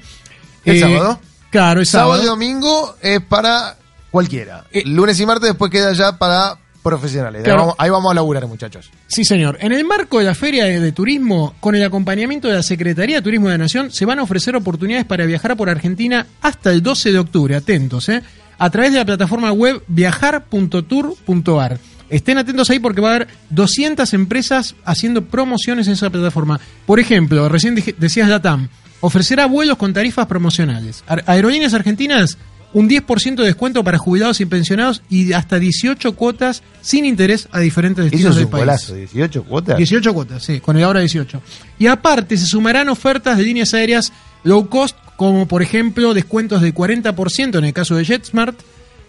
[0.66, 1.22] ¿El sábado?
[1.52, 2.18] Claro, es sábado.
[2.18, 3.78] Sábado y domingo es para
[4.16, 4.66] cualquiera.
[4.86, 7.44] Lunes y martes después queda ya para profesionales.
[7.46, 8.90] Ahí vamos- ahí vamos a laburar, muchachos.
[9.08, 9.58] Sí, señor.
[9.60, 13.18] En el marco de la Feria de, de Turismo, con el acompañamiento de la Secretaría
[13.18, 16.72] de Turismo de la Nación, se van a ofrecer oportunidades para viajar por Argentina hasta
[16.72, 17.56] el 12 de octubre.
[17.56, 18.22] Atentos, ¿eh?
[18.58, 21.80] A través de la plataforma web viajar.tour.ar.
[22.10, 26.60] Estén atentos ahí porque va a haber 200 empresas haciendo promociones en esa plataforma.
[26.86, 28.70] Por ejemplo, recién decías Latam,
[29.02, 31.04] ofrecerá vuelos con tarifas promocionales.
[31.26, 32.38] Aerolíneas Argentinas,
[32.76, 37.62] un 10% de descuento para jubilados y pensionados y hasta 18 cuotas sin interés a
[37.62, 38.62] diferentes Eso destinos es del un país.
[38.64, 39.78] golazo, 18 cuotas.
[39.78, 41.42] 18 cuotas, sí, con el ahora 18.
[41.80, 44.12] Y aparte se sumarán ofertas de líneas aéreas
[44.44, 48.60] low cost, como por ejemplo descuentos del 40% en el caso de JetSmart,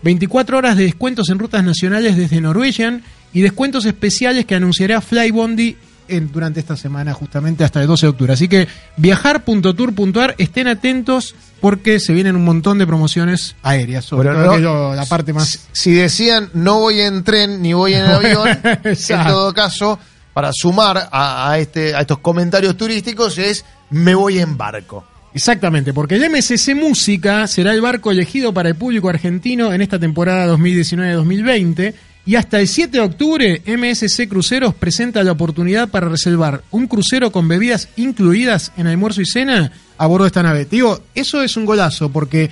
[0.02, 3.02] 24 horas de descuentos en rutas nacionales desde Norwegian
[3.32, 5.76] y descuentos especiales que anunciará Flybondi
[6.09, 8.32] en- durante esta semana, justamente hasta el 12 de octubre.
[8.32, 14.40] Así que viajar.tour.ar, estén atentos porque se vienen un montón de promociones aéreas, sobre Pero
[14.42, 15.68] todo no- que lo- la parte más...
[15.72, 18.48] Si decían no voy en tren ni voy en avión,
[18.84, 19.98] en todo caso,
[20.32, 25.04] para sumar a, a este, a estos comentarios turísticos es me voy en barco.
[25.32, 29.98] Exactamente, porque el MSC Música será el barco elegido para el público argentino en esta
[29.98, 31.94] temporada 2019-2020
[32.26, 37.30] y hasta el 7 de octubre MSC Cruceros presenta la oportunidad para reservar un crucero
[37.32, 40.64] con bebidas incluidas en almuerzo y cena a bordo de esta nave.
[40.64, 42.50] Te Digo, eso es un golazo porque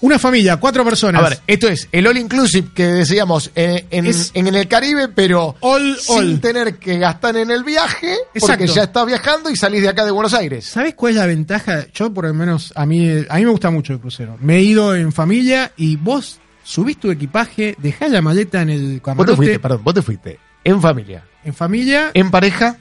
[0.00, 1.22] una familia, cuatro personas.
[1.24, 5.06] A ver, esto es el all inclusive que decíamos eh, en, Es- en el Caribe,
[5.06, 6.40] pero All, sin all.
[6.40, 8.74] tener que gastar en el viaje, porque Exacto.
[8.74, 10.66] ya estás viajando y salís de acá de Buenos Aires.
[10.66, 11.86] ¿Sabes cuál es la ventaja?
[11.94, 14.36] Yo, por lo menos, a mí, a mí me gusta mucho el crucero.
[14.40, 18.80] Me he ido en familia y vos subís tu equipaje, dejás la maleta en el
[18.82, 19.36] Vos te camarote.
[19.36, 22.76] fuiste, perdón, vos te fuiste en familia, En familia, en pareja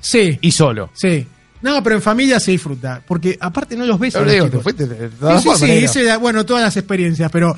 [0.00, 0.90] sí, y solo.
[0.94, 1.26] sí.
[1.60, 3.02] No, pero en familia se disfruta.
[3.04, 6.02] Porque aparte no los ves a los digo, te fuiste de, Sí, todas sí, sí,
[6.04, 7.52] la- bueno, todas las experiencias, pero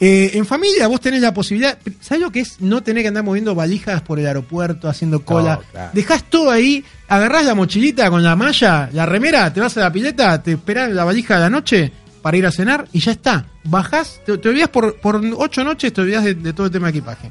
[0.00, 3.22] eh, en familia vos tenés la posibilidad, ¿sabes lo que es no tener que andar
[3.22, 5.54] moviendo valijas por el aeropuerto, haciendo cola?
[5.54, 5.90] No, claro.
[5.94, 9.92] Dejás todo ahí, agarrás la mochilita con la malla, la remera, te vas a la
[9.92, 11.92] pileta, te esperás la valija de la noche
[12.24, 13.44] para ir a cenar y ya está.
[13.64, 16.98] Bajás, te, te olvidás por, por ocho noches, te olvidás de, todo el tema de
[16.98, 17.30] equipaje.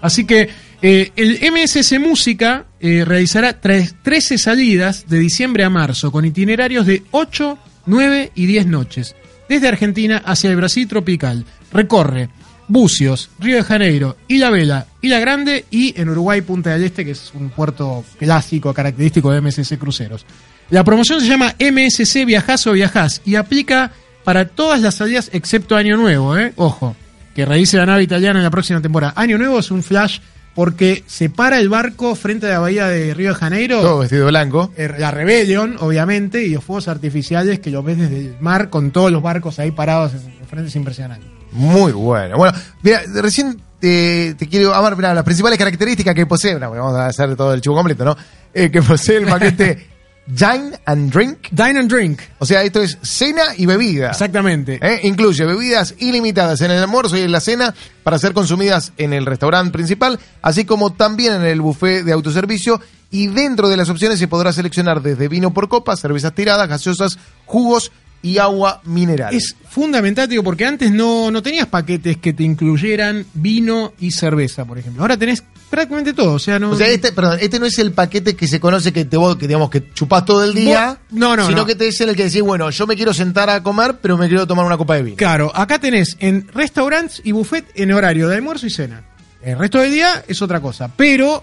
[0.00, 0.48] Así que
[0.82, 6.86] eh, el MSC Música eh, realizará tres- 13 salidas de diciembre a marzo con itinerarios
[6.86, 9.14] de 8, 9 y 10 noches.
[9.48, 11.44] Desde Argentina hacia el Brasil tropical.
[11.72, 12.28] Recorre
[12.66, 17.12] Bucios, Río de Janeiro, Isla Vela, Isla Grande y en Uruguay Punta del Este, que
[17.12, 20.26] es un puerto clásico, característico de MSC Cruceros.
[20.70, 23.92] La promoción se llama MSC Viajás o Viajás y aplica
[24.24, 26.52] para todas las salidas excepto Año Nuevo, ¿eh?
[26.56, 26.96] Ojo,
[27.34, 29.12] que realice la nave italiana en la próxima temporada.
[29.16, 30.18] Año Nuevo es un flash
[30.54, 33.80] porque se para el barco frente a la bahía de Río de Janeiro.
[33.80, 34.70] Todo vestido blanco.
[34.76, 38.90] Eh, La Rebellion, obviamente, y los fuegos artificiales que lo ves desde el mar con
[38.90, 41.26] todos los barcos ahí parados en frente es impresionante.
[41.52, 42.36] Muy bueno.
[42.36, 46.94] Bueno, mira, recién te, te quiero hablar, mira, las principales características que posee, no, vamos
[46.94, 48.16] a hacer todo el chivo completo, ¿no?
[48.54, 49.86] Eh, que posee el paquete
[50.26, 51.48] Dine and Drink.
[51.50, 52.20] Dine and Drink.
[52.38, 54.10] O sea, esto es cena y bebida.
[54.10, 54.78] Exactamente.
[54.80, 55.00] ¿eh?
[55.02, 59.26] Incluye bebidas ilimitadas en el almuerzo y en la cena para ser consumidas en el
[59.26, 62.80] restaurante principal, así como también en el buffet de autoservicio.
[63.10, 67.18] Y dentro de las opciones se podrá seleccionar desde vino por copa, cervezas tiradas, gaseosas,
[67.44, 67.92] jugos
[68.22, 69.34] y agua mineral.
[69.34, 74.64] Es fundamental, digo, porque antes no, no tenías paquetes que te incluyeran vino y cerveza,
[74.64, 75.02] por ejemplo.
[75.02, 76.34] Ahora tenés prácticamente todo.
[76.34, 76.70] O sea, no.
[76.70, 79.36] O sea, este, perdón, este no es el paquete que se conoce que te vos,
[79.36, 80.88] que digamos que chupás todo el día.
[81.10, 81.66] Vos- no, no, Sino no.
[81.66, 84.28] que te es el que decís, bueno, yo me quiero sentar a comer, pero me
[84.28, 85.16] quiero tomar una copa de vino.
[85.16, 89.02] Claro, acá tenés en restaurantes y buffet en horario de almuerzo y cena.
[89.42, 90.88] El resto del día es otra cosa.
[90.96, 91.42] Pero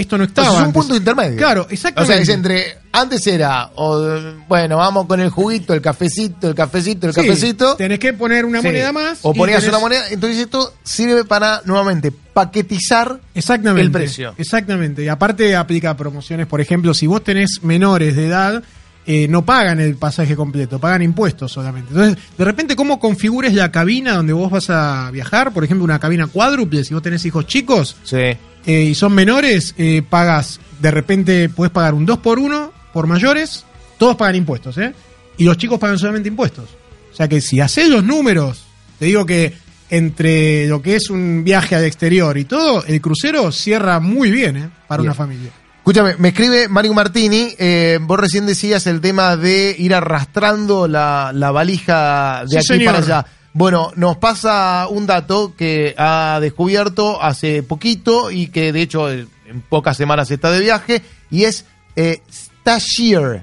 [0.00, 0.48] esto no estaba.
[0.48, 0.80] O sea, es un antes.
[0.82, 1.36] punto intermedio.
[1.36, 2.14] Claro, O exactamente.
[2.14, 2.78] sea, es entre.
[2.90, 4.00] Antes era, o,
[4.48, 7.76] bueno, vamos con el juguito, el cafecito, el cafecito, el Sí, cafecito.
[7.76, 8.66] Tenés que poner una Sí.
[8.66, 9.18] moneda más.
[9.22, 10.04] O ponías tenés- una moneda.
[10.10, 13.82] Entonces esto sirve para, nuevamente, paquetizar Exactamente.
[13.82, 14.34] el precio.
[14.38, 15.04] Exactamente.
[15.04, 18.62] Y aparte aplica promociones, por ejemplo, si vos tenés menores de edad,
[19.06, 21.92] eh, no pagan el pasaje completo, pagan impuestos solamente.
[21.92, 25.52] Entonces, de repente, ¿cómo configures la cabina donde vos vas a viajar?
[25.52, 28.36] Por ejemplo, una cabina cuádruple, si vos tenés hijos chicos Sí.
[28.68, 33.06] Eh, y son menores, eh, pagas, de repente puedes pagar un 2 por 1 por
[33.08, 33.64] mayores,
[33.98, 34.92] todos pagan impuestos, ¿eh?
[35.38, 36.68] Y los chicos pagan solamente impuestos.
[37.12, 38.64] O sea que si haces los números,
[38.98, 39.54] te digo que
[39.90, 44.56] entre lo que es un viaje al exterior y todo, el crucero cierra muy bien,
[44.56, 44.70] ¿eh?
[44.86, 45.08] Para Bien.
[45.10, 45.50] una familia.
[45.78, 51.32] Escúchame, me escribe Mario Martini, eh, vos recién decías el tema de ir arrastrando la,
[51.34, 52.84] la valija de Sí, aquí señor.
[52.92, 53.26] para allá.
[53.58, 59.28] Bueno, nos pasa un dato que ha descubierto hace poquito y que de hecho en
[59.68, 61.64] pocas semanas está de viaje y es
[61.96, 63.42] eh, Stashier.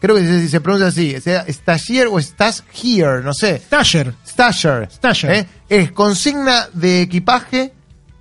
[0.00, 3.56] Creo que se, se pronuncia así, sea, Stashier o Stash Here, no sé.
[3.56, 4.14] Stasher.
[4.26, 4.90] Stasher.
[4.92, 5.30] Stasher.
[5.30, 5.46] ¿eh?
[5.66, 7.72] Es consigna de equipaje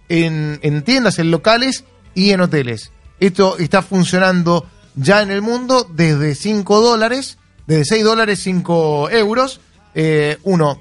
[0.07, 1.84] en, en tiendas, en locales
[2.16, 2.93] y en hoteles.
[3.20, 7.38] Esto está funcionando ya en el mundo desde 5 dólares,
[7.68, 9.59] desde 6 dólares 5 euros.
[9.93, 10.80] Eh, uno,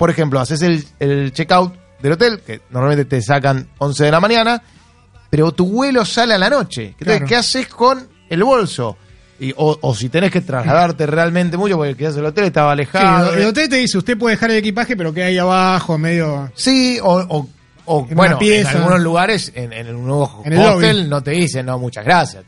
[0.00, 4.18] por ejemplo, haces el, el checkout del hotel, que normalmente te sacan 11 de la
[4.18, 4.62] mañana,
[5.28, 6.86] pero tu vuelo sale a la noche.
[6.98, 7.26] Entonces, Claro.
[7.26, 8.96] ¿qué haces con el bolso?
[9.38, 12.72] Y, o, o si tenés que trasladarte realmente mucho, porque quizás el hotel estaba Sí,
[12.72, 13.34] alejado.
[13.34, 16.50] el hotel te dice, usted puede dejar el equipaje, pero que hay abajo, medio...
[16.54, 17.48] Sí, o, o,
[17.84, 21.08] o, En bueno, en algunos lugares, en, en un nuevo En el hostel, lobby.
[21.10, 22.44] no te dicen, no, muchas gracias.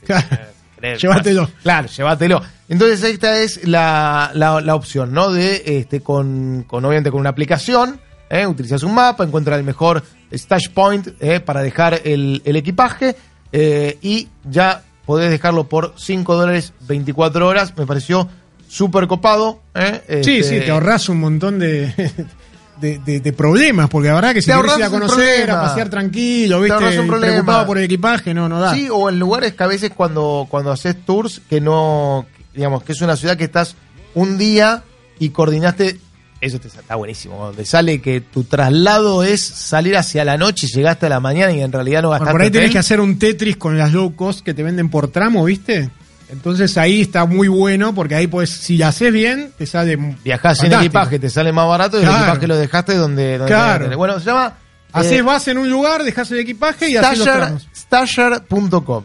[0.81, 1.49] "Eh, Llévatelo.
[1.63, 2.43] Claro, llévatelo.
[2.73, 5.31] Entonces esta es la, la, la opción, ¿no?
[5.31, 8.01] De, este, con, con obviamente con una aplicación,
[8.31, 8.47] ¿eh?
[8.47, 10.03] utilizas un mapa, encuentras el mejor
[10.33, 11.41] stash point ¿eh?
[11.41, 13.15] para dejar el, el equipaje
[13.53, 17.75] eh, y ya podés dejarlo por 5 dólares 24 horas.
[17.77, 18.27] Me pareció
[18.71, 19.61] súper copado.
[19.75, 20.23] ¿eh?
[20.25, 21.93] Sí, Este, sí, te ahorras un montón de,
[22.81, 25.61] de, de- de problemas, porque la verdad que si Te querés ir a conocer, a
[25.61, 27.01] pasear tranquilo, Te ¿viste?
[27.01, 27.33] un problema.
[27.35, 28.73] preocupado por el equipaje, no, no da.
[28.73, 32.25] Sí, o en lugares que a veces cuando, cuando haces tours que no,
[32.55, 33.77] digamos, que es una ciudad que estás
[34.15, 34.83] un día
[35.19, 35.99] y coordinaste,
[36.41, 40.67] eso te está buenísimo, cuando te sale que tu traslado es salir hacia la noche
[40.71, 42.79] y llegaste a la mañana y en realidad no Bueno, gastaste por ahí tenés que
[42.79, 45.91] hacer un Tetris con las low cost que te venden por tramo, ¿viste?
[46.31, 50.59] Entonces ahí está muy bueno, porque ahí pues si la haces bien, te sale Viajás
[50.59, 50.81] sin fantástico.
[50.81, 52.17] equipaje, te sale más barato y Claro.
[52.17, 53.97] el equipaje lo dejaste donde, donde Claro.
[53.99, 54.55] Bueno, se llama
[54.95, 57.69] Haces eh, base en un lugar, dejás el equipaje y haces los tramos.
[57.75, 59.05] Stasher.com.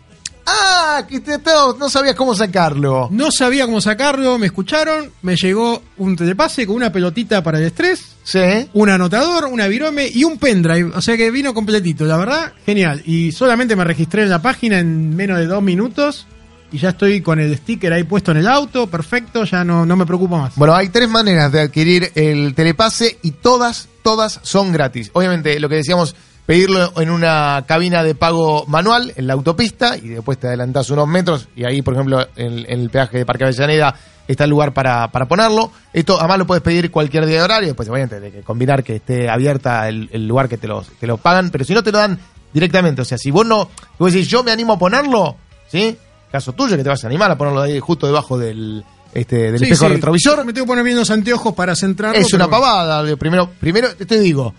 [0.51, 3.07] Ah, que te- no, no sabías cómo sacarlo.
[3.11, 7.65] No sabía cómo sacarlo, me escucharon, me llegó un telepase con una pelotita para el
[7.65, 8.67] estrés, Sí.
[8.73, 10.91] un anotador, una virome y un pendrive.
[10.95, 13.03] O sea que vino completito, la verdad, genial.
[13.05, 16.25] Y solamente me registré en la página en menos de dos minutos
[16.71, 19.95] y ya estoy con el sticker ahí puesto en el auto, perfecto, ya no, no
[19.95, 20.55] me preocupo más.
[20.55, 25.09] Bueno, hay tres maneras de adquirir el telepase y todas, todas son gratis.
[25.13, 26.15] Obviamente, lo que decíamos,
[26.49, 31.07] pedirlo en una cabina de pago manual en la autopista y después te adelantás unos
[31.07, 33.93] metros y ahí, por ejemplo, en, el peaje de Parque Avellaneda
[34.27, 35.71] está el lugar para, para ponerlo.
[35.93, 38.95] Esto además lo puedes pedir cualquier día de horario, pues obviamente de que combinar que
[38.95, 41.99] esté abierta el, lugar que te lo, te lo pagan, pero si no te lo
[41.99, 42.19] dan
[42.51, 45.35] directamente, o sea, si vos no, vos decís, yo me animo a ponerlo,
[45.67, 45.97] ¿sí?
[46.31, 49.59] Caso tuyo que te vas a animar a ponerlo ahí justo debajo del, este, del
[49.59, 50.45] Sí, espejo sí, retrovisor.
[50.45, 52.19] Me tengo que poner bien los anteojos para centrarlo.
[52.19, 53.03] Es una pavada.
[53.17, 54.53] Primero, primero te digo,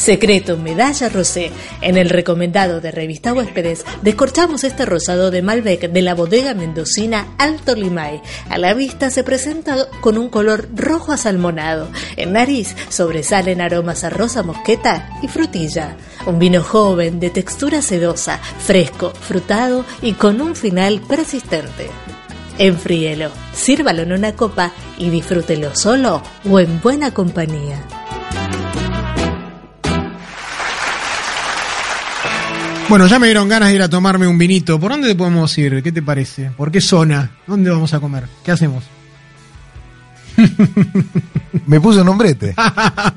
[0.00, 1.50] Secreto Medalla Rosé.
[1.82, 7.34] En el recomendado de Revista Huéspedes, descorchamos este rosado de Malbec de la bodega mendocina
[7.36, 8.22] Alto Limay.
[8.48, 11.90] A la vista se presenta con un color rojo asalmonado.
[12.16, 15.98] En nariz sobresalen aromas a rosa mosqueta y frutilla.
[16.24, 21.90] Un vino joven, de textura sedosa, fresco, frutado y con un final persistente.
[22.56, 27.84] Enfríelo, sírvalo en una copa y disfrútelo solo o en buena compañía.
[32.90, 34.78] Bueno, ya me dieron ganas de ir a tomarme un vinito.
[34.78, 35.82] ¿Por dónde podemos ir?
[35.82, 36.50] ¿Qué te parece?
[36.56, 37.30] ¿Por qué zona?
[37.46, 38.26] ¿Dónde vamos a comer?
[38.44, 38.84] ¿Qué hacemos?
[41.66, 42.54] Me puso nombrete.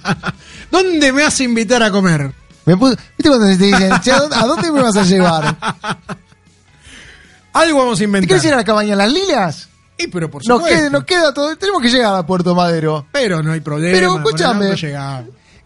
[0.72, 2.32] ¿Dónde me vas a invitar a comer?
[2.66, 5.58] Me puso, ¿Viste cuando te dicen, "Che, ¿a dónde- ¿a dónde me vas a llevar?
[7.54, 8.28] Algo vamos a ¿Te inventar.
[8.28, 9.70] quieres ir a la cabaña Las Lilas?
[9.98, 10.80] Y pero por Nos supuesto.
[10.80, 11.56] queda, nos queda todo.
[11.56, 13.06] Tenemos que llegar a Puerto Madero.
[13.12, 13.94] Pero no hay problema.
[13.94, 14.76] Pero escúchame.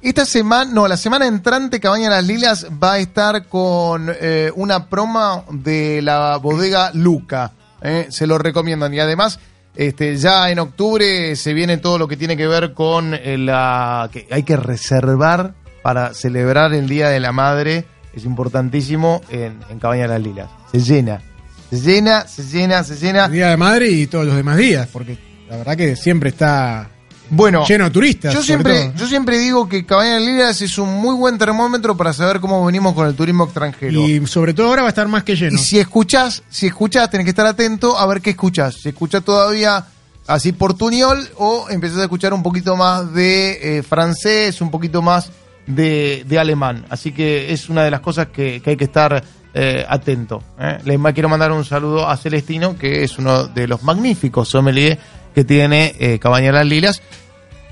[0.01, 4.89] Esta semana, no, la semana entrante Cabaña Las Lilas va a estar con eh, una
[4.89, 7.51] promo de la bodega Luca.
[7.81, 8.93] eh, se lo recomiendan.
[8.93, 9.39] Y además,
[9.75, 14.09] este, ya en octubre se viene todo lo que tiene que ver con eh, la.
[14.11, 17.85] que hay que reservar para celebrar el Día de la Madre.
[18.13, 20.49] Es importantísimo en, en Cabaña Las Lilas.
[20.71, 21.21] Se llena.
[21.69, 23.27] Se llena, se llena, se llena.
[23.29, 25.17] Día de Madre y todos los demás días, porque
[25.49, 26.89] la verdad que siempre está
[27.29, 28.33] Bueno, lleno de turistas.
[28.33, 32.39] Yo siempre, yo siempre digo que Cabaña Lilas es un muy buen termómetro para saber
[32.39, 33.99] cómo venimos con el turismo extranjero.
[34.01, 35.55] Y sobre todo ahora va a estar más que lleno.
[35.55, 38.75] Y si escuchás, si escuchás, tenés que estar atento a ver qué escuchás.
[38.75, 39.85] Si escuchás todavía
[40.27, 45.29] así portuñol o empezás a escuchar un poquito más de eh, francés, un poquito más
[45.65, 46.85] de, de alemán.
[46.89, 49.21] Así que es una de las cosas que, que hay que estar
[49.53, 50.41] eh, atento.
[50.59, 50.77] ¿eh?
[50.85, 54.97] Le ma- quiero mandar un saludo a Celestino, que es uno de los magníficos sommelier
[55.37, 56.99] que tiene eh, Cabaña Las Lilas.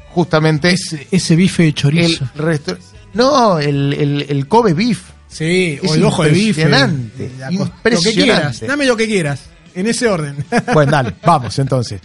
[0.09, 2.23] Justamente ese, ese bife de chorizo.
[2.37, 2.59] el
[3.15, 5.01] no, el, el, el Kobe beef.
[5.27, 6.61] Sí, Es o el ojo de bife.
[6.61, 8.59] impresionante, Lo que quieras.
[8.61, 9.45] Dame lo que quieras.
[9.73, 10.45] En ese orden.
[10.75, 12.01] Bueno, dale, vamos entonces.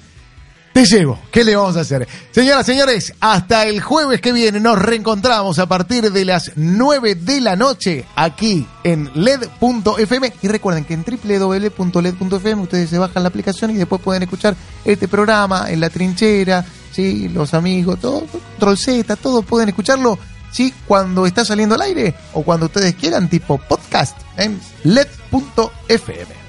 [0.73, 1.19] Te llevo.
[1.33, 2.07] ¿Qué le vamos a hacer?
[2.31, 7.41] Señoras, señores, hasta el jueves que viene nos reencontramos a partir de las 9 de
[7.41, 10.33] la noche aquí en LED.fm.
[10.43, 14.55] Y recuerden que en www.led.fm ustedes se bajan la aplicación y después pueden escuchar
[14.85, 17.29] este programa en la trinchera, ¿sí?
[17.29, 20.19] los amigos, todo, control Z, todo pueden escucharlo.
[20.53, 20.75] ¿Sí?
[20.87, 26.40] Cuando está saliendo al aire o cuando ustedes quieran, tipo podcast en LED.fm.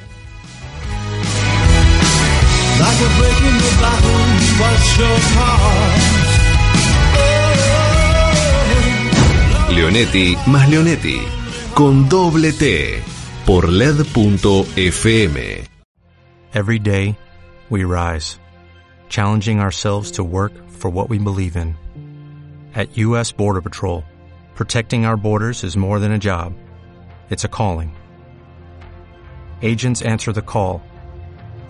[2.81, 6.01] Like a break in the battle, you was your heart.
[9.75, 11.19] Leonetti más Leonetti.
[11.75, 13.01] Con doble T.
[13.45, 15.37] Por LED.fm.
[16.53, 17.15] Every day,
[17.69, 18.39] we rise,
[19.09, 21.77] challenging ourselves to work for what we believe in.
[22.75, 23.31] At U.S.
[23.31, 24.03] Border Patrol,
[24.55, 26.53] protecting our borders is more than a job,
[27.29, 27.95] it's a calling.
[29.61, 30.81] Agents answer the call,